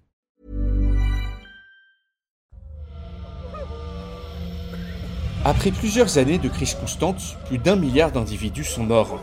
Après 5.48 5.70
plusieurs 5.70 6.18
années 6.18 6.40
de 6.40 6.50
crise 6.50 6.74
constante, 6.74 7.38
plus 7.46 7.60
d'un 7.60 7.76
milliard 7.76 8.12
d'individus 8.12 8.64
sont 8.64 8.84
morts. 8.84 9.22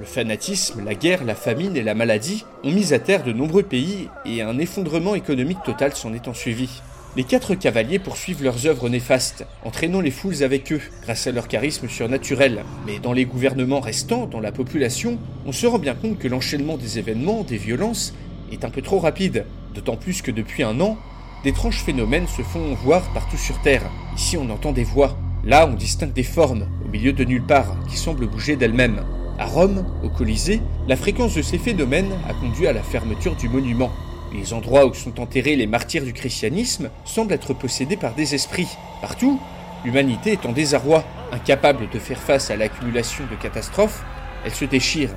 Le 0.00 0.06
fanatisme, 0.06 0.82
la 0.82 0.94
guerre, 0.94 1.24
la 1.24 1.34
famine 1.34 1.76
et 1.76 1.82
la 1.82 1.94
maladie 1.94 2.46
ont 2.64 2.70
mis 2.70 2.94
à 2.94 2.98
terre 2.98 3.22
de 3.22 3.34
nombreux 3.34 3.62
pays 3.62 4.08
et 4.24 4.40
un 4.40 4.58
effondrement 4.58 5.14
économique 5.14 5.62
total 5.62 5.92
s'en 5.92 6.14
est 6.14 6.32
suivi. 6.32 6.70
Les 7.16 7.24
quatre 7.24 7.54
cavaliers 7.54 7.98
poursuivent 7.98 8.42
leurs 8.42 8.64
œuvres 8.64 8.88
néfastes, 8.88 9.44
entraînant 9.62 10.00
les 10.00 10.10
foules 10.10 10.42
avec 10.42 10.72
eux, 10.72 10.80
grâce 11.02 11.26
à 11.26 11.32
leur 11.32 11.48
charisme 11.48 11.86
surnaturel. 11.86 12.64
Mais 12.86 12.98
dans 12.98 13.12
les 13.12 13.26
gouvernements 13.26 13.80
restants, 13.80 14.24
dans 14.24 14.40
la 14.40 14.52
population, 14.52 15.18
on 15.44 15.52
se 15.52 15.66
rend 15.66 15.78
bien 15.78 15.94
compte 15.94 16.18
que 16.18 16.28
l'enchaînement 16.28 16.78
des 16.78 16.98
événements, 16.98 17.42
des 17.42 17.58
violences, 17.58 18.14
est 18.50 18.64
un 18.64 18.70
peu 18.70 18.80
trop 18.80 19.00
rapide. 19.00 19.44
D'autant 19.74 19.96
plus 19.96 20.22
que 20.22 20.30
depuis 20.30 20.62
un 20.62 20.80
an, 20.80 20.96
d'étranges 21.44 21.82
phénomènes 21.82 22.26
se 22.26 22.40
font 22.40 22.72
voir 22.72 23.12
partout 23.12 23.36
sur 23.36 23.60
Terre. 23.60 23.90
Ici 24.16 24.38
on 24.38 24.48
entend 24.48 24.72
des 24.72 24.82
voix, 24.82 25.18
là 25.44 25.68
on 25.70 25.74
distingue 25.74 26.14
des 26.14 26.22
formes, 26.22 26.68
au 26.86 26.88
milieu 26.88 27.12
de 27.12 27.24
nulle 27.24 27.44
part, 27.44 27.76
qui 27.90 27.98
semblent 27.98 28.30
bouger 28.30 28.56
d'elles-mêmes. 28.56 29.04
À 29.40 29.46
Rome, 29.46 29.86
au 30.04 30.10
Colisée, 30.10 30.60
la 30.86 30.96
fréquence 30.96 31.34
de 31.34 31.40
ces 31.40 31.56
phénomènes 31.56 32.12
a 32.28 32.34
conduit 32.34 32.66
à 32.66 32.74
la 32.74 32.82
fermeture 32.82 33.36
du 33.36 33.48
monument. 33.48 33.90
Les 34.34 34.52
endroits 34.52 34.84
où 34.84 34.92
sont 34.92 35.18
enterrés 35.18 35.56
les 35.56 35.66
martyrs 35.66 36.04
du 36.04 36.12
christianisme 36.12 36.90
semblent 37.06 37.32
être 37.32 37.54
possédés 37.54 37.96
par 37.96 38.14
des 38.14 38.34
esprits. 38.34 38.68
Partout, 39.00 39.40
l'humanité 39.82 40.32
est 40.32 40.44
en 40.44 40.52
désarroi, 40.52 41.04
incapable 41.32 41.88
de 41.90 41.98
faire 41.98 42.20
face 42.20 42.50
à 42.50 42.56
l'accumulation 42.56 43.24
de 43.30 43.34
catastrophes, 43.34 44.04
elle 44.44 44.52
se 44.52 44.66
déchire, 44.66 45.08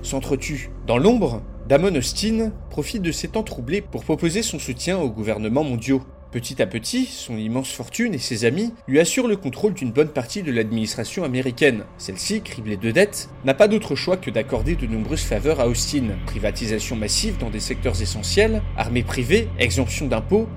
s'entretue. 0.00 0.70
Dans 0.86 0.96
l'ombre, 0.96 1.42
Damon 1.68 1.96
Austin 1.96 2.52
profite 2.70 3.02
de 3.02 3.10
ces 3.10 3.26
temps 3.26 3.42
troublés 3.42 3.80
pour 3.80 4.04
proposer 4.04 4.44
son 4.44 4.60
soutien 4.60 4.98
aux 4.98 5.10
gouvernements 5.10 5.64
mondiaux. 5.64 6.02
Petit 6.32 6.62
à 6.62 6.66
petit, 6.66 7.04
son 7.04 7.36
immense 7.36 7.70
fortune 7.70 8.14
et 8.14 8.18
ses 8.18 8.46
amis 8.46 8.72
lui 8.88 8.98
assurent 8.98 9.28
le 9.28 9.36
contrôle 9.36 9.74
d'une 9.74 9.92
bonne 9.92 10.08
partie 10.08 10.42
de 10.42 10.50
l'administration 10.50 11.24
américaine. 11.24 11.84
Celle-ci, 11.98 12.40
criblée 12.40 12.78
de 12.78 12.90
dettes, 12.90 13.28
n'a 13.44 13.52
pas 13.52 13.68
d'autre 13.68 13.96
choix 13.96 14.16
que 14.16 14.30
d'accorder 14.30 14.74
de 14.74 14.86
nombreuses 14.86 15.20
faveurs 15.20 15.60
à 15.60 15.68
Austin. 15.68 16.16
Privatisation 16.24 16.96
massive 16.96 17.36
dans 17.36 17.50
des 17.50 17.60
secteurs 17.60 18.00
essentiels, 18.00 18.62
armée 18.78 19.02
privée, 19.02 19.50
exemption 19.58 20.06
d'impôts. 20.06 20.48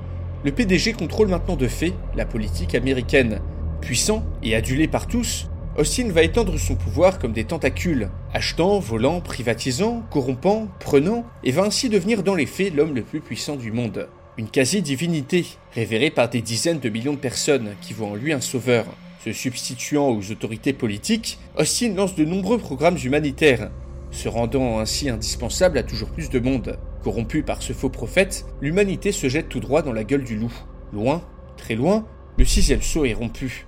Le 0.46 0.54
PDG 0.54 0.94
contrôle 0.94 1.28
maintenant 1.28 1.58
de 1.58 1.68
fait 1.68 1.92
la 2.16 2.26
politique 2.26 2.74
américaine. 2.74 3.42
Puissant 3.82 4.24
et 4.44 4.56
adulé 4.56 4.88
par 4.88 5.08
tous, 5.08 5.50
Austin 5.78 6.08
va 6.10 6.24
étendre 6.24 6.58
son 6.58 6.76
pouvoir 6.76 7.20
comme 7.20 7.34
des 7.34 7.44
tentacules, 7.44 8.10
achetant, 8.34 8.80
volant, 8.80 9.20
privatisant, 9.20 10.06
corrompant, 10.10 10.70
prenant, 10.80 11.26
et 11.44 11.52
va 11.52 11.64
ainsi 11.64 11.90
devenir 11.90 12.24
dans 12.24 12.36
les 12.36 12.46
faits 12.46 12.74
l'homme 12.74 12.96
le 12.96 13.02
plus 13.02 13.20
puissant 13.20 13.58
du 13.58 13.74
monde 13.74 14.08
une 14.38 14.50
quasi-divinité, 14.50 15.46
révérée 15.74 16.12
par 16.12 16.30
des 16.30 16.42
dizaines 16.42 16.80
de 16.80 16.90
millions 16.90 17.14
de 17.14 17.20
personnes 17.20 17.76
qui 17.82 17.94
voient 17.94 18.10
en 18.10 18.16
lui 18.16 18.34
un 18.34 18.42
sauveur. 18.42 18.86
Se 19.24 19.32
substituant 19.32 20.10
aux 20.10 20.32
autorités 20.32 20.74
politiques, 20.74 21.40
Austin 21.58 21.94
lance 21.96 22.16
de 22.16 22.26
nombreux 22.26 22.58
programmes 22.58 22.98
humanitaires, 23.04 23.72
se 24.12 24.28
rendant 24.28 24.80
ainsi 24.80 25.10
indispensable 25.10 25.78
à 25.78 25.84
toujours 25.84 26.10
plus 26.10 26.30
de 26.30 26.40
monde. 26.40 26.78
Corrompu 27.04 27.44
par 27.44 27.62
ce 27.62 27.74
faux 27.74 27.90
prophète, 27.90 28.46
l'humanité 28.62 29.12
se 29.12 29.30
jette 29.30 29.50
tout 29.50 29.60
droit 29.60 29.82
dans 29.82 29.94
la 29.94 30.04
gueule 30.04 30.24
du 30.24 30.36
loup. 30.36 30.54
Loin, 30.94 31.24
très 31.58 31.76
loin, 31.76 32.06
le 32.38 32.46
sixième 32.46 32.82
saut 32.82 33.06
est 33.06 33.14
rompu. 33.14 33.66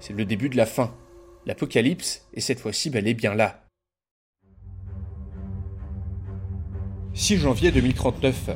C'est 0.00 0.16
le 0.16 0.24
début 0.24 0.48
de 0.48 0.56
la 0.56 0.66
fin. 0.66 0.94
L'apocalypse 1.46 2.26
est 2.34 2.40
cette 2.40 2.60
fois-ci 2.60 2.90
bel 2.90 3.06
et 3.06 3.14
bien 3.14 3.34
là. 3.34 3.64
6 7.14 7.38
janvier 7.38 7.72
2039. 7.72 8.50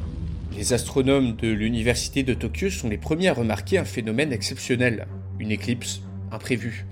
Les 0.56 0.74
astronomes 0.74 1.34
de 1.36 1.48
l'université 1.48 2.22
de 2.22 2.34
Tokyo 2.34 2.68
sont 2.68 2.90
les 2.90 2.98
premiers 2.98 3.28
à 3.28 3.32
remarquer 3.32 3.78
un 3.78 3.84
phénomène 3.84 4.32
exceptionnel, 4.32 5.06
une 5.38 5.50
éclipse 5.50 6.02
imprévue, 6.30 6.86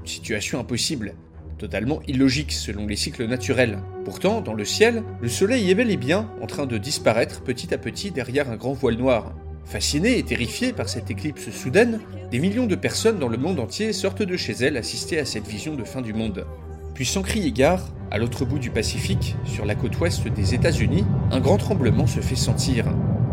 une 0.00 0.06
situation 0.06 0.60
impossible. 0.60 1.14
totalement 1.58 2.00
illogique 2.08 2.52
selon 2.52 2.86
les 2.86 2.96
cycles 2.96 3.26
naturels. 3.26 3.80
Pourtant, 4.06 4.40
dans 4.40 4.54
le 4.54 4.64
ciel, 4.64 5.02
le 5.20 5.28
soleil 5.28 5.70
est 5.70 5.74
bel 5.74 5.90
et 5.90 5.98
bien 5.98 6.30
en 6.40 6.46
train 6.46 6.64
de 6.64 6.78
disparaître 6.78 7.42
petit 7.42 7.74
à 7.74 7.78
petit 7.78 8.10
derrière 8.10 8.50
un 8.50 8.56
grand 8.56 8.72
voile 8.72 8.96
noir. 8.96 9.34
Fascinés 9.66 10.16
et 10.16 10.22
terrifiés 10.22 10.72
par 10.72 10.88
cette 10.88 11.10
éclipse 11.10 11.50
soudaine, 11.50 12.00
des 12.30 12.38
millions 12.38 12.66
de 12.66 12.76
personnes 12.76 13.18
dans 13.18 13.28
le 13.28 13.36
monde 13.36 13.60
entier 13.60 13.92
sortent 13.92 14.22
de 14.22 14.36
chez 14.38 14.52
elles 14.52 14.78
assister 14.78 15.18
à 15.18 15.26
cette 15.26 15.46
vision 15.46 15.74
de 15.74 15.84
fin 15.84 16.00
du 16.00 16.14
monde. 16.14 16.46
Puis 16.94 17.04
sans 17.04 17.20
crier 17.20 17.52
gare, 17.52 17.92
à 18.10 18.18
l'autre 18.18 18.44
bout 18.44 18.58
du 18.58 18.70
Pacifique, 18.70 19.36
sur 19.44 19.64
la 19.64 19.74
côte 19.74 19.98
ouest 20.00 20.26
des 20.26 20.54
États-Unis, 20.54 21.04
un 21.30 21.40
grand 21.40 21.58
tremblement 21.58 22.06
se 22.06 22.20
fait 22.20 22.36
sentir, 22.36 22.86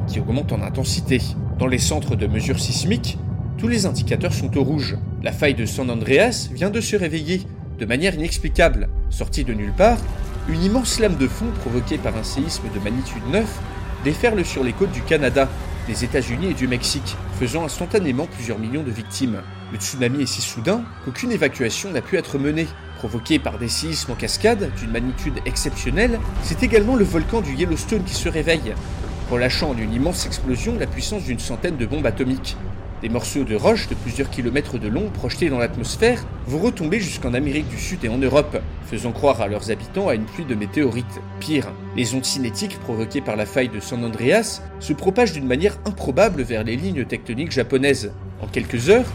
qui 0.08 0.20
augmente 0.20 0.52
en 0.52 0.62
intensité. 0.62 1.20
Dans 1.58 1.68
les 1.68 1.80
centres 1.80 2.16
de 2.16 2.28
mesure 2.28 2.60
sismique, 2.60 3.18
tous 3.58 3.68
les 3.68 3.88
indicateurs 3.88 4.34
sont 4.34 4.56
au 4.56 4.64
rouge. 4.64 4.98
La 5.24 5.32
faille 5.32 5.56
de 5.56 5.66
San 5.66 5.90
Andreas 5.90 6.50
vient 6.54 6.70
de 6.70 6.80
se 6.80 6.96
réveiller, 6.96 7.42
de 7.80 7.86
manière 7.86 8.14
inexplicable. 8.14 8.90
Sortie 9.10 9.44
de 9.44 9.54
nulle 9.54 9.74
part, 9.74 9.98
une 10.48 10.62
immense 10.62 11.00
lame 11.00 11.18
de 11.18 11.28
fond 11.28 11.48
provoquée 11.62 11.98
par 11.98 12.16
un 12.16 12.24
séisme 12.24 12.66
de 12.74 12.80
magnitude 12.80 13.24
9 13.32 13.62
déferle 14.04 14.46
sur 14.46 14.64
les 14.64 14.74
côtes 14.74 14.92
du 14.92 15.02
Canada, 15.02 15.50
des 15.88 16.04
États-Unis 16.04 16.52
et 16.52 16.54
du 16.54 16.68
Mexique, 16.68 17.16
faisant 17.40 17.66
instantanément 17.66 18.28
plusieurs 18.28 18.60
millions 18.60 18.84
de 18.84 18.92
victimes. 18.92 19.42
Le 19.72 19.80
tsunami 19.80 20.22
est 20.22 20.28
si 20.28 20.42
soudain 20.42 20.84
qu'aucune 21.04 21.32
évacuation 21.32 21.92
n'a 21.92 22.02
pu 22.02 22.18
être 22.18 22.38
menée. 22.38 22.68
Provoqué 22.98 23.38
par 23.38 23.60
des 23.60 23.68
séismes 23.68 24.14
en 24.14 24.16
cascade 24.16 24.72
d'une 24.80 24.90
magnitude 24.90 25.40
exceptionnelle, 25.46 26.20
c'est 26.42 26.64
également 26.64 26.96
le 26.96 27.06
volcan 27.06 27.42
du 27.42 27.54
Yellowstone 27.54 28.04
qui 28.04 28.16
se 28.16 28.28
réveille, 28.28 28.74
relâchant 29.30 29.70
en 29.70 29.78
une 29.78 29.94
immense 29.94 30.26
explosion 30.26 30.76
la 30.80 30.88
puissance 30.88 31.24
d'une 31.24 31.38
centaine 31.38 31.78
de 31.78 31.86
bombes 31.86 32.08
atomiques. 32.08 32.58
Des 33.04 33.10
morceaux 33.10 33.44
de 33.44 33.56
roche 33.56 33.88
de 33.88 33.94
plusieurs 33.94 34.32
kilomètres 34.32 34.80
de 34.80 34.88
long 34.88 35.12
projetés 35.12 35.52
dans 35.52 35.60
l'atmosphère 35.60 36.26
vont 36.48 36.58
retomber 36.58 37.00
jusqu'en 37.00 37.36
Amérique 37.36 37.68
du 37.68 37.78
Sud 37.78 38.04
et 38.04 38.10
en 38.10 38.18
Europe, 38.18 38.60
faisant 38.88 39.12
croire 39.12 39.42
à 39.42 39.48
leurs 39.48 39.70
habitants 39.70 40.08
à 40.08 40.16
une 40.16 40.26
pluie 40.26 40.46
de 40.46 40.56
météorites. 40.56 41.22
Pire, 41.40 41.72
les 41.96 42.16
ondes 42.16 42.26
cinétiques 42.26 42.80
provoquées 42.80 43.22
par 43.22 43.36
la 43.36 43.46
faille 43.46 43.70
de 43.70 43.80
San 43.80 44.04
Andreas 44.04 44.64
se 44.80 44.94
propagent 44.94 45.34
d'une 45.34 45.46
manière 45.46 45.78
improbable 45.86 46.42
vers 46.42 46.64
les 46.64 46.76
lignes 46.76 47.06
tectoniques 47.06 47.52
japonaises. 47.52 48.12
En 48.42 48.48
quelques 48.48 48.90
heures, 48.90 49.06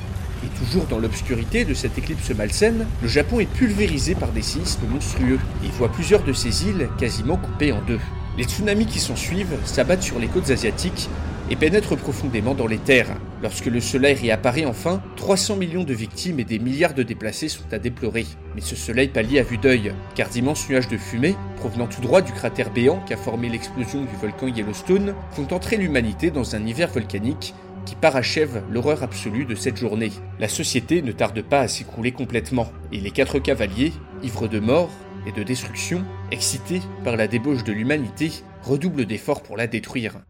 et 0.45 0.59
toujours 0.59 0.87
dans 0.87 0.99
l'obscurité 0.99 1.65
de 1.65 1.75
cette 1.75 1.99
éclipse 1.99 2.31
malsaine, 2.31 2.87
le 3.03 3.09
Japon 3.09 3.41
est 3.41 3.47
pulvérisé 3.47 4.15
par 4.15 4.33
des 4.33 4.43
séismes 4.43 4.87
monstrueux 4.89 5.39
et 5.65 5.69
voit 5.79 5.91
plusieurs 5.91 6.25
de 6.25 6.33
ses 6.33 6.67
îles 6.67 6.89
quasiment 6.99 7.37
coupées 7.37 7.73
en 7.73 7.83
deux. 7.83 8.01
Les 8.39 8.45
tsunamis 8.45 8.87
qui 8.87 8.99
s'en 8.99 9.17
suivent 9.17 9.59
s'abattent 9.65 10.03
sur 10.03 10.19
les 10.19 10.29
côtes 10.29 10.51
asiatiques 10.51 11.09
et 11.51 11.57
pénètrent 11.57 11.97
profondément 11.97 12.55
dans 12.55 12.67
les 12.67 12.79
terres. 12.79 13.15
Lorsque 13.43 13.67
le 13.67 13.81
soleil 13.81 14.15
réapparaît 14.15 14.65
enfin, 14.65 15.03
300 15.17 15.57
millions 15.57 15.85
de 15.85 15.93
victimes 15.93 16.41
et 16.41 16.45
des 16.45 16.59
milliards 16.59 16.95
de 16.95 17.03
déplacés 17.03 17.49
sont 17.49 17.71
à 17.73 17.79
déplorer. 17.79 18.25
Mais 18.55 18.63
ce 18.63 18.77
soleil 18.77 19.09
pâlit 19.09 19.39
à 19.39 19.43
vue 19.43 19.59
d'œil, 19.59 19.93
car 20.15 20.31
d'immenses 20.31 20.69
nuages 20.71 20.89
de 20.89 20.97
fumée, 20.97 21.37
provenant 21.57 21.89
tout 21.89 22.01
droit 22.01 22.23
du 22.23 22.33
cratère 22.33 22.71
béant 22.71 23.01
qui 23.01 23.13
a 23.13 23.19
formé 23.19 23.51
l'explosion 23.51 24.01
du 24.01 24.17
volcan 24.21 24.47
Yellowstone, 24.47 25.15
font 25.33 25.53
entrer 25.53 25.77
l'humanité 25.77 26.31
dans 26.31 26.57
un 26.57 26.65
hiver 26.65 26.89
volcanique 26.91 27.55
qui 27.87 27.95
parachève 27.95 28.63
l'horreur 28.71 29.03
absolue 29.03 29.45
de 29.45 29.55
cette 29.55 29.77
journée. 29.77 30.13
La 30.39 30.49
société 30.49 31.03
ne 31.03 31.13
tarde 31.13 31.43
pas 31.43 31.61
à 31.61 31.69
s'écrouler 31.69 32.13
complètement, 32.13 32.71
et 32.93 32.99
les 32.99 33.11
quatre 33.11 33.39
cavaliers, 33.39 33.93
ivres 34.23 34.49
de 34.49 34.61
mort 34.61 34.91
et 35.27 35.33
de 35.33 35.43
destruction, 35.43 36.05
excités 36.31 36.81
par 37.05 37.17
la 37.17 37.29
débauche 37.29 37.65
de 37.65 37.73
l'humanité, 37.73 38.33
redoublent 38.63 39.07
d'efforts 39.07 39.43
pour 39.43 39.57
la 39.57 39.67
détruire. 39.67 40.21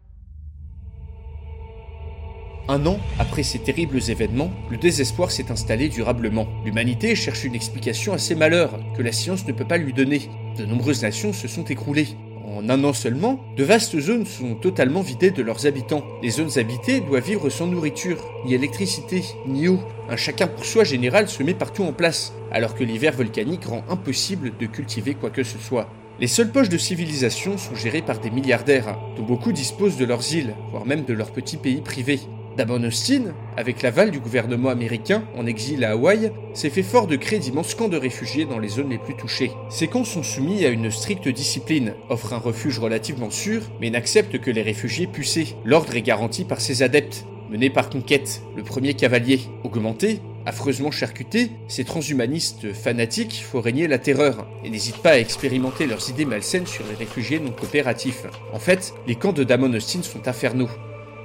Un 2.68 2.87
an 2.87 3.00
après 3.18 3.42
ces 3.42 3.59
terribles 3.59 3.99
événements, 4.09 4.52
le 4.71 4.76
désespoir 4.76 5.32
s'est 5.32 5.50
installé 5.50 5.88
durablement. 5.88 6.47
L'humanité 6.64 7.16
cherche 7.16 7.44
une 7.44 7.56
explication 7.56 8.12
à 8.12 8.18
ces 8.18 8.37
malheurs 8.37 8.78
que 8.97 9.02
la 9.02 9.11
science 9.11 9.47
ne 9.47 9.52
peut 9.52 9.66
pas 9.66 9.78
lui 9.78 9.92
donner. 9.92 10.28
De 10.56 10.64
nombreuses 10.64 11.02
nations 11.02 11.32
se 11.32 11.49
sont 11.49 11.64
écroulées. 11.64 12.09
En 12.44 12.68
un 12.68 12.82
an 12.84 12.92
seulement, 12.92 13.40
de 13.56 13.62
vastes 13.62 13.99
zones 14.00 14.26
sont 14.26 14.54
totalement 14.56 15.00
vidées 15.00 15.30
de 15.30 15.42
leurs 15.42 15.66
habitants. 15.66 16.02
Les 16.22 16.30
zones 16.30 16.59
habitées 16.59 17.00
doivent 17.00 17.24
vivre 17.24 17.48
sans 17.50 17.66
nourriture, 17.66 18.18
ni 18.44 18.55
électricité, 18.55 19.22
ni 19.46 19.68
eau. 19.68 19.78
Un 20.09 20.16
chacun 20.16 20.48
pour 20.48 20.64
soi 20.64 20.83
général 20.83 21.28
se 21.28 21.42
met 21.42 21.55
partout 21.55 21.85
en 21.85 21.92
place, 21.92 22.33
alors 22.50 22.74
que 22.74 22.85
l'hiver 22.85 23.12
volcanique 23.12 23.66
rend 23.66 23.85
impossible 23.88 24.52
de 24.59 24.66
cultiver 24.66 25.14
quoi 25.14 25.31
que 25.31 25.44
ce 25.44 25.59
soit. 25.59 25.88
Les 26.20 26.26
seules 26.26 26.50
poches 26.50 26.68
de 26.68 26.78
civilisation 26.78 27.59
sont 27.59 27.74
gérées 27.74 28.02
par 28.02 28.18
des 28.18 28.31
milliardaires, 28.31 28.98
dont 29.16 29.24
beaucoup 29.24 29.52
disposent 29.52 29.96
de 29.96 30.05
leurs 30.05 30.35
îles, 30.35 30.55
voire 30.70 30.85
même 30.85 31.05
de 31.05 31.14
leurs 31.14 31.33
petits 31.33 31.57
pays 31.57 31.81
privés. 31.81 32.20
Damon 32.56 32.84
Austin, 32.84 33.34
avec 33.56 33.80
l'aval 33.80 34.10
du 34.10 34.20
gouvernement 34.20 34.68
américain 34.68 35.24
en 35.36 35.46
exil 35.46 35.84
à 35.84 35.92
Hawaï, 35.92 36.32
s'est 36.52 36.68
fait 36.68 36.82
fort 36.82 37.06
de 37.06 37.16
créer 37.16 37.38
d'immenses 37.38 37.74
camps 37.74 37.88
de 37.88 37.96
réfugiés 37.96 38.44
dans 38.44 38.58
les 38.58 38.68
zones 38.68 38.90
les 38.90 38.98
plus 38.98 39.16
touchées. 39.16 39.52
Ces 39.70 39.88
camps 39.88 40.04
sont 40.04 40.22
soumis 40.22 40.64
à 40.66 40.68
une 40.68 40.90
stricte 40.90 41.28
discipline, 41.28 41.94
offrent 42.10 42.34
un 42.34 42.38
refuge 42.38 42.78
relativement 42.78 43.30
sûr, 43.30 43.62
mais 43.80 43.88
n'acceptent 43.88 44.38
que 44.38 44.50
les 44.50 44.62
réfugiés 44.62 45.06
pucés. 45.06 45.56
L'ordre 45.64 45.96
est 45.96 46.02
garanti 46.02 46.44
par 46.44 46.60
ses 46.60 46.82
adeptes, 46.82 47.24
menés 47.50 47.70
par 47.70 47.88
Conquête, 47.88 48.42
le 48.54 48.62
premier 48.62 48.92
cavalier. 48.94 49.40
Augmenté, 49.64 50.20
affreusement 50.44 50.90
charcutés, 50.90 51.52
ces 51.68 51.84
transhumanistes 51.84 52.74
fanatiques 52.74 53.44
font 53.50 53.62
régner 53.62 53.88
la 53.88 53.98
terreur 53.98 54.46
et 54.62 54.68
n'hésitent 54.68 55.02
pas 55.02 55.12
à 55.12 55.18
expérimenter 55.18 55.86
leurs 55.86 56.10
idées 56.10 56.26
malsaines 56.26 56.66
sur 56.66 56.84
les 56.86 56.96
réfugiés 56.96 57.40
non 57.40 57.52
coopératifs. 57.52 58.26
En 58.52 58.58
fait, 58.58 58.92
les 59.06 59.14
camps 59.14 59.32
de 59.32 59.44
Damon 59.44 59.72
Austin 59.72 60.02
sont 60.02 60.28
infernaux. 60.28 60.68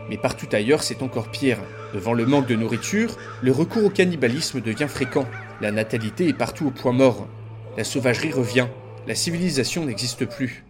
Mais 0.09 0.17
partout 0.17 0.47
ailleurs, 0.51 0.83
c'est 0.83 1.01
encore 1.01 1.29
pire. 1.29 1.59
Devant 1.93 2.13
le 2.13 2.25
manque 2.25 2.47
de 2.47 2.55
nourriture, 2.55 3.17
le 3.41 3.51
recours 3.51 3.85
au 3.85 3.89
cannibalisme 3.89 4.61
devient 4.61 4.87
fréquent. 4.87 5.25
La 5.61 5.71
natalité 5.71 6.27
est 6.27 6.33
partout 6.33 6.67
au 6.67 6.71
point 6.71 6.93
mort. 6.93 7.27
La 7.77 7.83
sauvagerie 7.83 8.31
revient. 8.31 8.67
La 9.07 9.15
civilisation 9.15 9.85
n'existe 9.85 10.25
plus. 10.25 10.65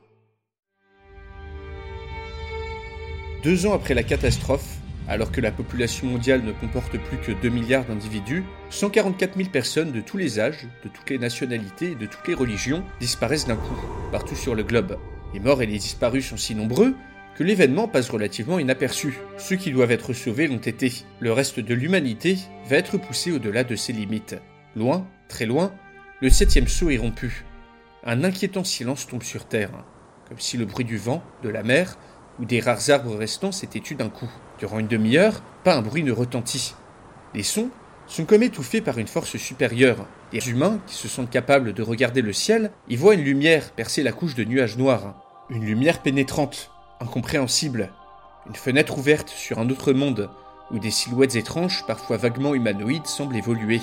Deux 3.43 3.65
ans 3.65 3.73
après 3.73 3.93
la 3.93 4.03
catastrophe, 4.03 4.77
alors 5.07 5.31
que 5.31 5.41
la 5.41 5.51
population 5.51 6.07
mondiale 6.07 6.43
ne 6.43 6.51
comporte 6.51 6.97
plus 6.97 7.17
que 7.17 7.31
2 7.31 7.49
milliards 7.49 7.85
d'individus, 7.85 8.43
144 8.69 9.37
000 9.37 9.49
personnes 9.49 9.91
de 9.91 10.01
tous 10.01 10.17
les 10.17 10.39
âges, 10.39 10.67
de 10.83 10.89
toutes 10.89 11.09
les 11.09 11.17
nationalités 11.17 11.91
et 11.91 11.95
de 11.95 12.05
toutes 12.05 12.27
les 12.27 12.33
religions 12.33 12.83
disparaissent 12.99 13.47
d'un 13.47 13.55
coup, 13.55 13.77
partout 14.11 14.35
sur 14.35 14.53
le 14.53 14.63
globe. 14.63 14.97
Les 15.33 15.39
morts 15.39 15.61
et 15.61 15.65
les 15.65 15.77
disparus 15.77 16.27
sont 16.27 16.37
si 16.37 16.55
nombreux 16.55 16.95
que 17.37 17.43
l'événement 17.43 17.87
passe 17.87 18.09
relativement 18.09 18.57
inaperçu. 18.57 19.19
Ceux 19.37 19.57
qui 19.57 19.71
doivent 19.71 19.91
être 19.91 20.13
sauvés 20.13 20.47
l'ont 20.47 20.57
été. 20.57 20.91
Le 21.19 21.31
reste 21.31 21.59
de 21.59 21.73
l'humanité 21.75 22.39
va 22.67 22.77
être 22.77 22.97
poussé 22.97 23.31
au-delà 23.31 23.63
de 23.63 23.75
ses 23.75 23.93
limites. 23.93 24.35
Loin, 24.75 25.07
très 25.29 25.45
loin, 25.45 25.71
le 26.19 26.31
septième 26.31 26.67
saut 26.67 26.89
est 26.89 26.97
rompu. 26.97 27.45
Un 28.03 28.23
inquiétant 28.23 28.63
silence 28.63 29.07
tombe 29.07 29.21
sur 29.21 29.45
Terre, 29.45 29.69
comme 30.27 30.39
si 30.39 30.57
le 30.57 30.65
bruit 30.65 30.83
du 30.83 30.97
vent, 30.97 31.21
de 31.43 31.49
la 31.49 31.61
mer 31.61 31.99
ou 32.39 32.45
des 32.45 32.59
rares 32.59 32.89
arbres 32.89 33.15
restants 33.15 33.51
s'était 33.51 33.81
tu 33.81 33.93
d'un 33.93 34.09
coup. 34.09 34.29
Durant 34.57 34.79
une 34.79 34.87
demi-heure, 34.87 35.43
pas 35.63 35.75
un 35.75 35.83
bruit 35.83 36.03
ne 36.03 36.11
retentit. 36.11 36.73
Les 37.35 37.43
sons 37.43 37.69
sont 38.07 38.25
comme 38.25 38.41
étouffés 38.41 38.81
par 38.81 38.97
une 38.97 39.07
force 39.07 39.37
supérieure. 39.37 40.07
Les 40.33 40.49
humains, 40.49 40.79
qui 40.87 40.95
se 40.95 41.07
sentent 41.07 41.29
capables 41.29 41.73
de 41.73 41.83
regarder 41.83 42.23
le 42.23 42.33
ciel, 42.33 42.71
y 42.89 42.95
voient 42.95 43.13
une 43.13 43.23
lumière 43.23 43.71
percer 43.71 44.01
la 44.01 44.11
couche 44.11 44.33
de 44.33 44.43
nuages 44.43 44.77
noirs. 44.77 45.21
Une 45.49 45.65
lumière 45.65 46.01
pénétrante, 46.01 46.71
incompréhensible, 46.99 47.91
une 48.47 48.55
fenêtre 48.55 48.97
ouverte 48.97 49.29
sur 49.29 49.59
un 49.59 49.69
autre 49.69 49.93
monde 49.93 50.29
où 50.71 50.79
des 50.79 50.91
silhouettes 50.91 51.35
étranges, 51.35 51.85
parfois 51.87 52.17
vaguement 52.17 52.53
humanoïdes, 52.53 53.07
semblent 53.07 53.35
évoluer. 53.35 53.81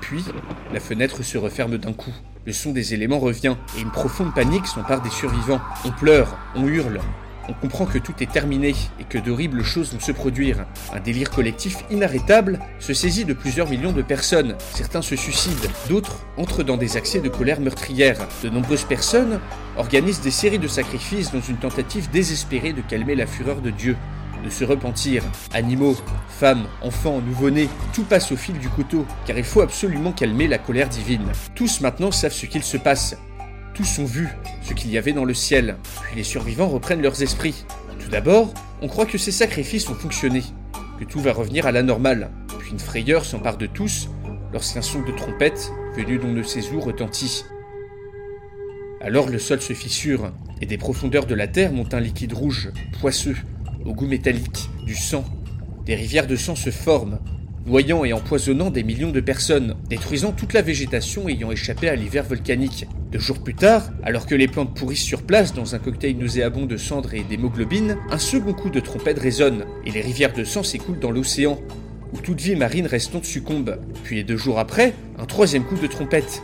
Puis, 0.00 0.24
la 0.72 0.80
fenêtre 0.80 1.22
se 1.22 1.36
referme 1.38 1.78
d'un 1.78 1.92
coup. 1.92 2.14
Le 2.44 2.52
son 2.52 2.72
des 2.72 2.94
éléments 2.94 3.18
revient, 3.18 3.56
et 3.76 3.80
une 3.80 3.90
profonde 3.90 4.32
panique 4.34 4.66
s'empare 4.66 5.02
des 5.02 5.10
survivants. 5.10 5.60
On 5.84 5.90
pleure, 5.90 6.38
on 6.54 6.66
hurle, 6.68 7.00
on 7.48 7.52
comprend 7.52 7.86
que 7.86 7.98
tout 7.98 8.14
est 8.20 8.30
terminé 8.30 8.74
et 9.00 9.04
que 9.04 9.18
d'horribles 9.18 9.62
choses 9.62 9.92
vont 9.92 10.00
se 10.00 10.12
produire. 10.12 10.66
Un 10.92 11.00
délire 11.00 11.30
collectif 11.30 11.84
inarrêtable 11.90 12.58
se 12.78 12.94
saisit 12.94 13.24
de 13.24 13.32
plusieurs 13.32 13.68
millions 13.68 13.92
de 13.92 14.02
personnes. 14.02 14.56
Certains 14.74 15.02
se 15.02 15.16
suicident, 15.16 15.68
d'autres 15.88 16.26
entrent 16.36 16.62
dans 16.62 16.76
des 16.76 16.96
accès 16.96 17.20
de 17.20 17.28
colère 17.28 17.60
meurtrière. 17.60 18.18
De 18.42 18.48
nombreuses 18.48 18.84
personnes 18.84 19.40
organisent 19.76 20.20
des 20.20 20.30
séries 20.30 20.58
de 20.58 20.68
sacrifices 20.68 21.32
dans 21.32 21.40
une 21.40 21.56
tentative 21.56 22.10
désespérée 22.10 22.72
de 22.72 22.82
calmer 22.82 23.14
la 23.14 23.26
fureur 23.26 23.60
de 23.60 23.70
Dieu 23.70 23.96
de 24.44 24.50
se 24.50 24.64
repentir. 24.64 25.22
Animaux, 25.52 25.96
femmes, 26.28 26.66
enfants, 26.82 27.20
nouveau-nés, 27.20 27.68
tout 27.92 28.04
passe 28.04 28.32
au 28.32 28.36
fil 28.36 28.58
du 28.58 28.68
couteau, 28.68 29.06
car 29.26 29.36
il 29.36 29.44
faut 29.44 29.60
absolument 29.60 30.12
calmer 30.12 30.46
la 30.46 30.58
colère 30.58 30.88
divine. 30.88 31.26
Tous 31.54 31.80
maintenant 31.80 32.10
savent 32.10 32.32
ce 32.32 32.46
qu'il 32.46 32.62
se 32.62 32.76
passe. 32.76 33.16
Tous 33.76 33.98
ont 33.98 34.06
vu 34.06 34.28
ce 34.62 34.72
qu'il 34.72 34.90
y 34.90 34.96
avait 34.96 35.12
dans 35.12 35.26
le 35.26 35.34
ciel, 35.34 35.76
puis 36.02 36.16
les 36.16 36.24
survivants 36.24 36.68
reprennent 36.68 37.02
leurs 37.02 37.22
esprits. 37.22 37.66
Tout 37.98 38.08
d'abord, 38.08 38.54
on 38.80 38.88
croit 38.88 39.04
que 39.04 39.18
ces 39.18 39.32
sacrifices 39.32 39.90
ont 39.90 39.94
fonctionné, 39.94 40.42
que 40.98 41.04
tout 41.04 41.20
va 41.20 41.34
revenir 41.34 41.66
à 41.66 41.72
la 41.72 41.82
normale, 41.82 42.30
puis 42.58 42.70
une 42.70 42.78
frayeur 42.78 43.26
s'empare 43.26 43.58
de 43.58 43.66
tous 43.66 44.08
lorsqu'un 44.50 44.80
son 44.80 45.02
de 45.02 45.12
trompette, 45.12 45.70
venu 45.94 46.16
d'on 46.16 46.32
ne 46.32 46.42
sait 46.42 46.70
où, 46.72 46.80
retentit. 46.80 47.44
Alors 49.02 49.28
le 49.28 49.38
sol 49.38 49.60
se 49.60 49.74
fissure, 49.74 50.32
et 50.62 50.66
des 50.66 50.78
profondeurs 50.78 51.26
de 51.26 51.34
la 51.34 51.46
terre 51.46 51.72
monte 51.72 51.92
un 51.92 52.00
liquide 52.00 52.32
rouge, 52.32 52.70
poisseux, 52.98 53.36
au 53.84 53.92
goût 53.92 54.06
métallique, 54.06 54.70
du 54.86 54.94
sang. 54.94 55.24
Des 55.84 55.96
rivières 55.96 56.26
de 56.26 56.36
sang 56.36 56.56
se 56.56 56.70
forment, 56.70 57.18
noyant 57.66 58.04
et 58.04 58.12
empoisonnant 58.12 58.70
des 58.70 58.84
millions 58.84 59.10
de 59.10 59.20
personnes, 59.20 59.74
détruisant 59.88 60.32
toute 60.32 60.52
la 60.52 60.62
végétation 60.62 61.28
ayant 61.28 61.50
échappé 61.50 61.88
à 61.88 61.96
l'hiver 61.96 62.24
volcanique. 62.24 62.86
Deux 63.10 63.18
jours 63.18 63.42
plus 63.42 63.54
tard, 63.54 63.90
alors 64.04 64.26
que 64.26 64.36
les 64.36 64.46
plantes 64.46 64.76
pourrissent 64.76 65.02
sur 65.02 65.22
place 65.22 65.52
dans 65.52 65.74
un 65.74 65.78
cocktail 65.78 66.16
nauséabond 66.16 66.66
de 66.66 66.76
cendres 66.76 67.14
et 67.14 67.24
d'hémoglobine, 67.24 67.96
un 68.10 68.18
second 68.18 68.52
coup 68.52 68.70
de 68.70 68.80
trompette 68.80 69.18
résonne, 69.18 69.64
et 69.84 69.90
les 69.90 70.00
rivières 70.00 70.32
de 70.32 70.44
sang 70.44 70.62
s'écoulent 70.62 71.00
dans 71.00 71.10
l'océan, 71.10 71.60
où 72.12 72.20
toute 72.20 72.40
vie 72.40 72.54
marine 72.54 72.86
restante 72.86 73.24
succombe. 73.24 73.78
Puis 74.04 74.22
deux 74.22 74.36
jours 74.36 74.60
après, 74.60 74.94
un 75.18 75.26
troisième 75.26 75.64
coup 75.64 75.76
de 75.76 75.88
trompette. 75.88 76.42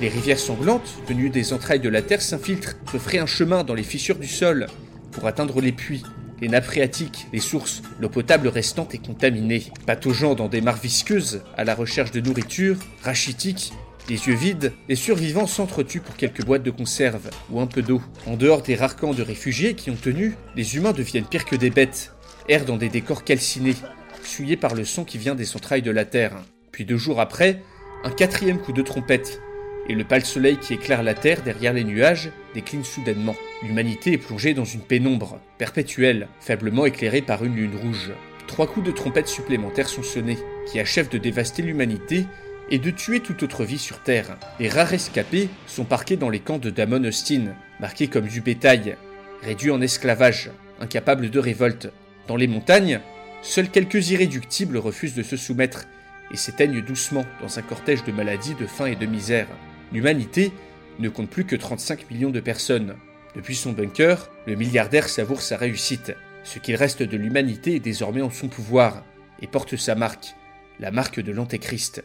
Les 0.00 0.08
rivières 0.08 0.38
sanglantes, 0.38 0.94
venues 1.06 1.30
des 1.30 1.52
entrailles 1.52 1.80
de 1.80 1.90
la 1.90 2.00
Terre, 2.00 2.22
s'infiltrent, 2.22 2.76
se 2.90 2.96
fraient 2.96 3.18
un 3.18 3.26
chemin 3.26 3.62
dans 3.62 3.74
les 3.74 3.82
fissures 3.82 4.18
du 4.18 4.26
sol, 4.26 4.66
pour 5.10 5.26
atteindre 5.26 5.60
les 5.60 5.72
puits, 5.72 6.02
les 6.42 6.48
nappes 6.48 6.64
phréatiques, 6.64 7.28
les 7.32 7.38
sources, 7.38 7.82
l'eau 8.00 8.08
potable 8.08 8.48
restante 8.48 8.96
est 8.96 9.06
contaminée. 9.06 9.62
Pataugeant 9.86 10.34
dans 10.34 10.48
des 10.48 10.60
mares 10.60 10.76
visqueuses, 10.76 11.44
à 11.56 11.62
la 11.62 11.76
recherche 11.76 12.10
de 12.10 12.20
nourriture, 12.20 12.78
rachitiques, 13.04 13.72
les 14.08 14.26
yeux 14.26 14.34
vides, 14.34 14.72
les 14.88 14.96
survivants 14.96 15.46
s'entretuent 15.46 16.00
pour 16.00 16.16
quelques 16.16 16.44
boîtes 16.44 16.64
de 16.64 16.72
conserve 16.72 17.30
ou 17.48 17.60
un 17.60 17.68
peu 17.68 17.80
d'eau. 17.80 18.02
En 18.26 18.36
dehors 18.36 18.62
des 18.62 18.74
rares 18.74 18.96
camps 18.96 19.14
de 19.14 19.22
réfugiés 19.22 19.74
qui 19.74 19.90
ont 19.90 19.96
tenu, 19.96 20.34
les 20.56 20.74
humains 20.74 20.90
deviennent 20.90 21.26
pires 21.26 21.44
que 21.44 21.54
des 21.54 21.70
bêtes, 21.70 22.12
errent 22.48 22.64
dans 22.64 22.76
des 22.76 22.88
décors 22.88 23.22
calcinés, 23.22 23.76
souillés 24.24 24.56
par 24.56 24.74
le 24.74 24.84
son 24.84 25.04
qui 25.04 25.18
vient 25.18 25.36
des 25.36 25.54
entrailles 25.54 25.80
de 25.80 25.92
la 25.92 26.04
terre. 26.04 26.42
Puis 26.72 26.84
deux 26.84 26.96
jours 26.96 27.20
après, 27.20 27.62
un 28.02 28.10
quatrième 28.10 28.58
coup 28.58 28.72
de 28.72 28.82
trompette, 28.82 29.40
et 29.88 29.94
le 29.94 30.04
pâle 30.04 30.24
soleil 30.24 30.58
qui 30.58 30.74
éclaire 30.74 31.02
la 31.02 31.14
terre 31.14 31.42
derrière 31.42 31.72
les 31.72 31.84
nuages 31.84 32.30
décline 32.54 32.84
soudainement. 32.84 33.36
L'humanité 33.62 34.12
est 34.12 34.18
plongée 34.18 34.54
dans 34.54 34.64
une 34.64 34.80
pénombre, 34.80 35.38
perpétuelle, 35.58 36.28
faiblement 36.40 36.86
éclairée 36.86 37.22
par 37.22 37.44
une 37.44 37.56
lune 37.56 37.76
rouge. 37.76 38.12
Trois 38.46 38.66
coups 38.66 38.86
de 38.86 38.92
trompette 38.92 39.28
supplémentaires 39.28 39.88
sont 39.88 40.02
sonnés, 40.02 40.38
qui 40.70 40.78
achèvent 40.78 41.08
de 41.08 41.18
dévaster 41.18 41.62
l'humanité 41.62 42.26
et 42.70 42.78
de 42.78 42.90
tuer 42.90 43.20
toute 43.20 43.42
autre 43.42 43.64
vie 43.64 43.78
sur 43.78 44.02
Terre. 44.02 44.36
Les 44.60 44.68
rares 44.68 44.88
rescapés 44.88 45.48
sont 45.66 45.84
parqués 45.84 46.16
dans 46.16 46.30
les 46.30 46.40
camps 46.40 46.58
de 46.58 46.70
Damon 46.70 47.04
Austin, 47.04 47.54
marqués 47.80 48.08
comme 48.08 48.26
du 48.26 48.40
bétail, 48.40 48.96
réduits 49.42 49.70
en 49.70 49.80
esclavage, 49.80 50.50
incapables 50.80 51.30
de 51.30 51.38
révolte. 51.38 51.90
Dans 52.28 52.36
les 52.36 52.46
montagnes, 52.46 53.00
seuls 53.42 53.70
quelques 53.70 54.10
irréductibles 54.10 54.78
refusent 54.78 55.14
de 55.14 55.22
se 55.22 55.36
soumettre 55.36 55.86
et 56.32 56.36
s'éteignent 56.36 56.82
doucement 56.82 57.24
dans 57.40 57.58
un 57.58 57.62
cortège 57.62 58.04
de 58.04 58.12
maladies, 58.12 58.54
de 58.54 58.66
faim 58.66 58.86
et 58.86 58.96
de 58.96 59.06
misère. 59.06 59.48
L'humanité 59.92 60.52
ne 60.98 61.08
compte 61.08 61.28
plus 61.28 61.44
que 61.44 61.56
35 61.56 62.10
millions 62.10 62.30
de 62.30 62.40
personnes. 62.40 62.96
Depuis 63.34 63.54
son 63.54 63.72
bunker, 63.72 64.30
le 64.46 64.54
milliardaire 64.54 65.08
savoure 65.08 65.42
sa 65.42 65.56
réussite. 65.56 66.14
Ce 66.44 66.58
qu'il 66.58 66.76
reste 66.76 67.02
de 67.02 67.16
l'humanité 67.16 67.76
est 67.76 67.80
désormais 67.80 68.22
en 68.22 68.30
son 68.30 68.48
pouvoir 68.48 69.04
et 69.40 69.46
porte 69.46 69.76
sa 69.76 69.94
marque, 69.94 70.34
la 70.80 70.90
marque 70.90 71.20
de 71.20 71.32
l'Antéchrist. 71.32 72.02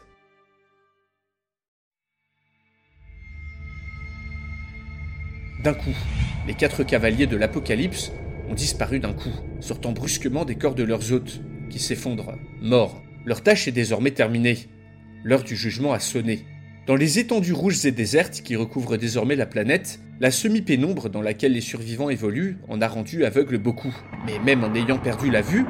D'un 5.64 5.74
coup, 5.74 5.96
les 6.46 6.54
quatre 6.54 6.84
cavaliers 6.84 7.28
de 7.28 7.38
l'Apocalypse 7.38 8.12
ont 8.50 8.54
disparu 8.54 9.00
d'un 9.00 9.14
coup, 9.14 9.34
sortant 9.60 9.92
brusquement 9.92 10.46
des 10.46 10.56
corps 10.56 10.76
de 10.76 10.84
leurs 10.84 11.12
hôtes, 11.12 11.42
qui 11.70 11.80
s'effondrent, 11.80 12.38
morts. 12.62 13.02
Leur 13.26 13.44
tâche 13.44 13.68
est 13.68 13.74
désormais 13.74 14.12
terminée. 14.12 14.68
L'heure 15.24 15.44
du 15.44 15.56
jugement 15.56 15.94
a 15.94 16.00
sonné. 16.00 16.46
Dans 16.88 16.96
les 16.96 17.20
étendues 17.20 17.52
rouges 17.52 17.86
et 17.86 17.92
désertes 17.92 18.42
qui 18.42 18.56
recouvrent 18.56 18.96
désormais 18.96 19.36
la 19.36 19.46
planète, 19.46 20.00
la 20.22 20.32
semi-pénombre 20.32 21.10
dans 21.10 21.22
laquelle 21.22 21.52
les 21.52 21.60
survivants 21.60 22.10
évoluent 22.10 22.60
en 22.70 22.80
a 22.80 22.88
rendu 22.88 23.26
aveugle 23.26 23.58
beaucoup. 23.58 23.94
Mais 24.26 24.40
même 24.40 24.64
en 24.64 24.74
ayant 24.74 24.98
perdu 24.98 25.30
la 25.30 25.42
vue, 25.42 25.66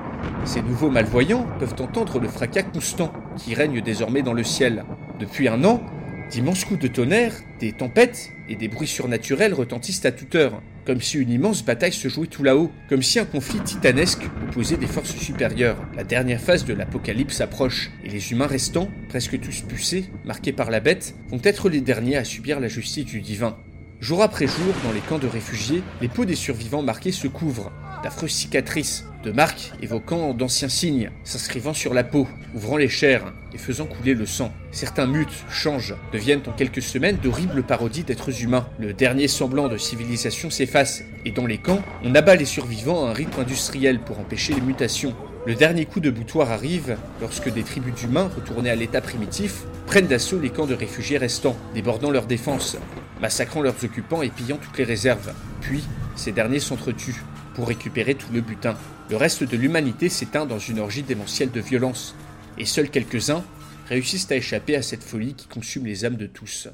ces 0.45 0.61
nouveaux 0.61 0.91
malvoyants 0.91 1.47
peuvent 1.57 1.73
entendre 1.79 2.19
le 2.19 2.27
fracas 2.27 2.61
constant 2.61 3.11
qui 3.35 3.55
règne 3.55 3.81
désormais 3.81 4.21
dans 4.21 4.33
le 4.33 4.43
ciel. 4.43 4.85
Depuis 5.19 5.47
un 5.47 5.63
an, 5.63 5.81
d'immenses 6.29 6.65
coups 6.65 6.81
de 6.81 6.87
tonnerre, 6.87 7.33
des 7.59 7.71
tempêtes 7.71 8.29
et 8.47 8.55
des 8.55 8.67
bruits 8.67 8.87
surnaturels 8.87 9.55
retentissent 9.55 10.05
à 10.05 10.11
toute 10.11 10.35
heure, 10.35 10.61
comme 10.87 11.01
si 11.01 11.17
une 11.17 11.31
immense 11.31 11.65
bataille 11.65 11.91
se 11.91 12.07
jouait 12.07 12.27
tout 12.27 12.43
là-haut, 12.43 12.71
comme 12.87 13.03
si 13.03 13.19
un 13.19 13.25
conflit 13.25 13.59
titanesque 13.59 14.23
opposait 14.41 14.77
des 14.77 14.87
forces 14.87 15.17
supérieures. 15.17 15.85
La 15.97 16.05
dernière 16.05 16.39
phase 16.39 16.63
de 16.63 16.73
l'apocalypse 16.73 17.41
approche, 17.41 17.91
et 18.05 18.09
les 18.09 18.31
humains 18.31 18.47
restants, 18.47 18.89
presque 19.09 19.37
tous 19.37 19.63
pucés, 19.67 20.05
marqués 20.23 20.53
par 20.53 20.71
la 20.71 20.79
bête, 20.79 21.13
vont 21.27 21.41
être 21.43 21.67
les 21.67 21.81
derniers 21.81 22.15
à 22.15 22.23
subir 22.23 22.61
la 22.61 22.69
justice 22.69 23.03
du 23.03 23.19
divin. 23.19 23.57
Jour 23.99 24.21
après 24.21 24.45
jour, 24.45 24.73
dans 24.83 24.91
les 24.91 24.99
camps 24.99 25.17
de 25.17 25.25
réfugiés, 25.25 25.81
les 26.01 26.07
peaux 26.07 26.25
des 26.25 26.35
survivants 26.35 26.83
marqués 26.83 27.11
se 27.11 27.27
couvrent, 27.27 27.71
d'affreuses 28.03 28.31
cicatrices, 28.31 29.05
de 29.23 29.31
marques 29.31 29.71
évoquant 29.81 30.35
d'anciens 30.35 30.69
signes, 30.69 31.09
s'inscrivant 31.23 31.73
sur 31.73 31.95
la 31.95 32.03
peau, 32.03 32.27
ouvrant 32.53 32.77
les 32.77 32.89
chairs 32.89 33.33
et 33.55 33.57
faisant 33.57 33.87
couler 33.87 34.13
le 34.13 34.27
sang. 34.27 34.53
Certains 34.71 35.07
mutent, 35.07 35.43
changent, 35.49 35.95
deviennent 36.13 36.43
en 36.47 36.51
quelques 36.51 36.83
semaines 36.83 37.17
d'horribles 37.17 37.63
parodies 37.63 38.03
d'êtres 38.03 38.43
humains. 38.43 38.67
Le 38.77 38.93
dernier 38.93 39.27
semblant 39.27 39.67
de 39.67 39.77
civilisation 39.77 40.51
s'efface, 40.51 41.03
et 41.25 41.31
dans 41.31 41.47
les 41.47 41.57
camps, 41.57 41.81
on 42.03 42.13
abat 42.13 42.35
les 42.35 42.45
survivants 42.45 43.07
à 43.07 43.09
un 43.09 43.13
rythme 43.13 43.41
industriel 43.41 43.99
pour 43.99 44.19
empêcher 44.19 44.53
les 44.53 44.61
mutations. 44.61 45.15
Le 45.47 45.55
dernier 45.55 45.85
coup 45.85 46.01
de 46.01 46.11
boutoir 46.11 46.51
arrive 46.51 46.97
lorsque 47.19 47.51
des 47.51 47.63
tribus 47.63 47.95
d'humains, 47.95 48.29
retournés 48.35 48.69
à 48.69 48.75
l'état 48.75 49.01
primitif, 49.01 49.63
prennent 49.87 50.07
d'assaut 50.07 50.39
les 50.39 50.51
camps 50.51 50.67
de 50.67 50.75
réfugiés 50.75 51.17
restants, 51.17 51.57
débordant 51.73 52.11
leurs 52.11 52.27
défenses, 52.27 52.77
massacrant 53.21 53.61
leurs 53.61 53.83
occupants 53.83 54.21
et 54.21 54.29
pillant 54.29 54.57
toutes 54.57 54.77
les 54.77 54.83
réserves. 54.83 55.33
Puis, 55.61 55.83
ces 56.15 56.31
derniers 56.31 56.59
s'entretuent 56.59 57.23
pour 57.55 57.67
récupérer 57.67 58.15
tout 58.15 58.31
le 58.31 58.41
butin. 58.41 58.75
Le 59.09 59.15
reste 59.15 59.43
de 59.43 59.57
l'humanité 59.57 60.09
s'éteint 60.09 60.45
dans 60.45 60.59
une 60.59 60.79
orgie 60.79 61.03
démentielle 61.03 61.51
de 61.51 61.61
violence, 61.61 62.15
et 62.57 62.65
seuls 62.65 62.89
quelques-uns 62.89 63.43
réussissent 63.87 64.31
à 64.31 64.35
échapper 64.35 64.75
à 64.75 64.81
cette 64.81 65.03
folie 65.03 65.33
qui 65.33 65.47
consume 65.47 65.85
les 65.85 66.05
âmes 66.05 66.17
de 66.17 66.27
tous. 66.27 66.67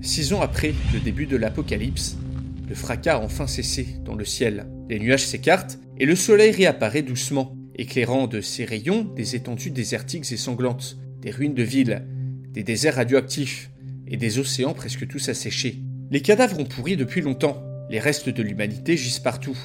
Six 0.00 0.34
ans 0.34 0.42
après 0.42 0.74
le 0.92 1.00
début 1.00 1.26
de 1.26 1.36
l'apocalypse, 1.36 2.16
le 2.68 2.74
fracas 2.74 3.16
a 3.16 3.20
enfin 3.20 3.46
cessé 3.46 3.96
dans 4.04 4.14
le 4.14 4.24
ciel. 4.24 4.66
Les 4.90 4.98
nuages 4.98 5.26
s'écartent 5.26 5.78
et 5.98 6.04
le 6.06 6.16
soleil 6.16 6.50
réapparaît 6.50 7.02
doucement, 7.02 7.56
éclairant 7.74 8.26
de 8.26 8.40
ses 8.40 8.64
rayons 8.64 9.04
des 9.04 9.34
étendues 9.34 9.70
désertiques 9.70 10.30
et 10.30 10.36
sanglantes, 10.36 10.98
des 11.20 11.30
ruines 11.30 11.54
de 11.54 11.62
villes, 11.62 12.06
des 12.54 12.62
déserts 12.62 12.94
radioactifs 12.94 13.70
et 14.06 14.16
des 14.16 14.38
océans 14.38 14.74
presque 14.74 15.06
tous 15.08 15.28
asséchés. 15.28 15.82
Les 16.10 16.22
cadavres 16.22 16.60
ont 16.60 16.64
pourri 16.64 16.96
depuis 16.96 17.20
longtemps, 17.20 17.62
les 17.90 17.98
restes 17.98 18.28
de 18.28 18.42
l'humanité 18.42 18.96
gisent 18.96 19.18
partout, 19.18 19.58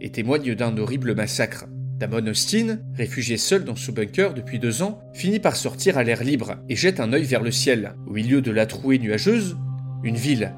et 0.00 0.10
témoignent 0.10 0.54
d'un 0.54 0.78
horrible 0.78 1.14
massacre. 1.14 1.66
Damon 1.98 2.28
Austin, 2.28 2.78
réfugié 2.94 3.36
seul 3.36 3.64
dans 3.64 3.74
son 3.74 3.92
bunker 3.92 4.32
depuis 4.32 4.60
deux 4.60 4.82
ans, 4.82 5.02
finit 5.12 5.40
par 5.40 5.56
sortir 5.56 5.98
à 5.98 6.04
l'air 6.04 6.22
libre 6.22 6.56
et 6.68 6.76
jette 6.76 7.00
un 7.00 7.12
œil 7.12 7.24
vers 7.24 7.42
le 7.42 7.50
ciel. 7.50 7.94
Au 8.06 8.12
milieu 8.12 8.40
de 8.40 8.52
la 8.52 8.64
trouée 8.64 8.98
nuageuse, 9.00 9.56
une 10.04 10.16
ville, 10.16 10.54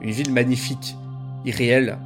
une 0.00 0.12
ville 0.12 0.32
magnifique, 0.32 0.96
irréelle, 1.44 1.98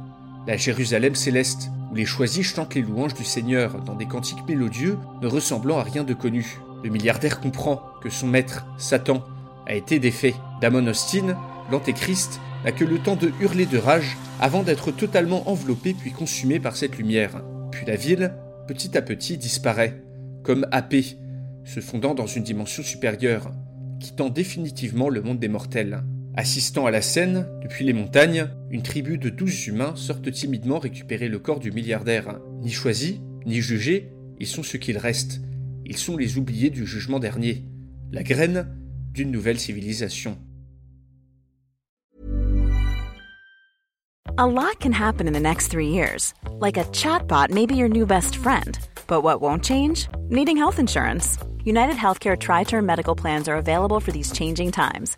la 0.47 0.57
Jérusalem 0.57 1.13
céleste, 1.13 1.69
où 1.91 1.95
les 1.95 2.05
choisis 2.05 2.45
chantent 2.45 2.73
les 2.73 2.81
louanges 2.81 3.13
du 3.13 3.23
Seigneur 3.23 3.83
dans 3.83 3.95
des 3.95 4.07
cantiques 4.07 4.47
mélodieux 4.47 4.97
ne 5.21 5.27
ressemblant 5.27 5.77
à 5.77 5.83
rien 5.83 6.03
de 6.03 6.15
connu. 6.15 6.57
Le 6.83 6.89
milliardaire 6.89 7.39
comprend 7.39 7.90
que 8.01 8.09
son 8.09 8.27
maître, 8.27 8.65
Satan, 8.77 9.23
a 9.65 9.75
été 9.75 9.99
défait. 9.99 10.33
Damon 10.59 10.87
Austin, 10.87 11.37
l'antéchrist, 11.71 12.39
n'a 12.65 12.71
que 12.71 12.83
le 12.83 12.99
temps 12.99 13.15
de 13.15 13.31
hurler 13.39 13.65
de 13.65 13.77
rage 13.77 14.17
avant 14.39 14.63
d'être 14.63 14.91
totalement 14.91 15.49
enveloppé 15.49 15.93
puis 15.93 16.11
consumé 16.11 16.59
par 16.59 16.75
cette 16.75 16.97
lumière. 16.97 17.41
Puis 17.71 17.85
la 17.85 17.95
ville, 17.95 18.33
petit 18.67 18.97
à 18.97 19.01
petit, 19.01 19.37
disparaît, 19.37 20.01
comme 20.43 20.67
happée, 20.71 21.17
se 21.63 21.79
fondant 21.79 22.13
dans 22.13 22.27
une 22.27 22.43
dimension 22.43 22.83
supérieure, 22.83 23.51
quittant 23.99 24.29
définitivement 24.29 25.09
le 25.09 25.21
monde 25.21 25.39
des 25.39 25.47
mortels. 25.47 26.03
Assistant 26.35 26.85
à 26.85 26.91
la 26.91 27.01
scène, 27.01 27.47
depuis 27.61 27.85
les 27.85 27.93
montagnes, 27.93 28.47
une 28.69 28.83
tribu 28.83 29.17
de 29.17 29.29
douze 29.29 29.67
humains 29.67 29.93
sortent 29.95 30.31
timidement 30.31 30.79
récupérer 30.79 31.27
le 31.27 31.39
corps 31.39 31.59
du 31.59 31.71
milliardaire. 31.71 32.39
Ni 32.61 32.71
choisis, 32.71 33.15
ni 33.45 33.61
jugés, 33.61 34.11
ils 34.39 34.47
sont 34.47 34.63
ce 34.63 34.77
qu'il 34.77 34.97
reste. 34.97 35.41
Ils 35.85 35.97
sont 35.97 36.15
les 36.15 36.37
oubliés 36.37 36.69
du 36.69 36.85
jugement 36.85 37.19
dernier, 37.19 37.65
la 38.11 38.23
graine 38.23 38.67
d'une 39.13 39.31
nouvelle 39.31 39.59
civilisation. 39.59 40.37
A 44.37 44.45
lot 44.47 44.79
can 44.79 44.91
happen 44.91 45.27
in 45.27 45.33
the 45.33 45.39
next 45.39 45.67
three 45.67 45.89
years. 45.89 46.33
Like 46.59 46.77
a 46.77 46.85
chatbot 46.85 47.49
may 47.49 47.65
be 47.65 47.75
your 47.75 47.89
new 47.89 48.05
best 48.05 48.35
friend. 48.37 48.79
But 49.07 49.21
what 49.21 49.41
won't 49.41 49.63
change? 49.63 50.07
Needing 50.29 50.57
health 50.57 50.79
insurance. 50.79 51.37
United 51.63 51.95
Healthcare 51.95 52.37
Tri 52.37 52.63
Term 52.63 52.85
Medical 52.85 53.15
Plans 53.15 53.47
are 53.47 53.57
available 53.57 53.99
for 53.99 54.11
these 54.11 54.31
changing 54.31 54.71
times. 54.71 55.17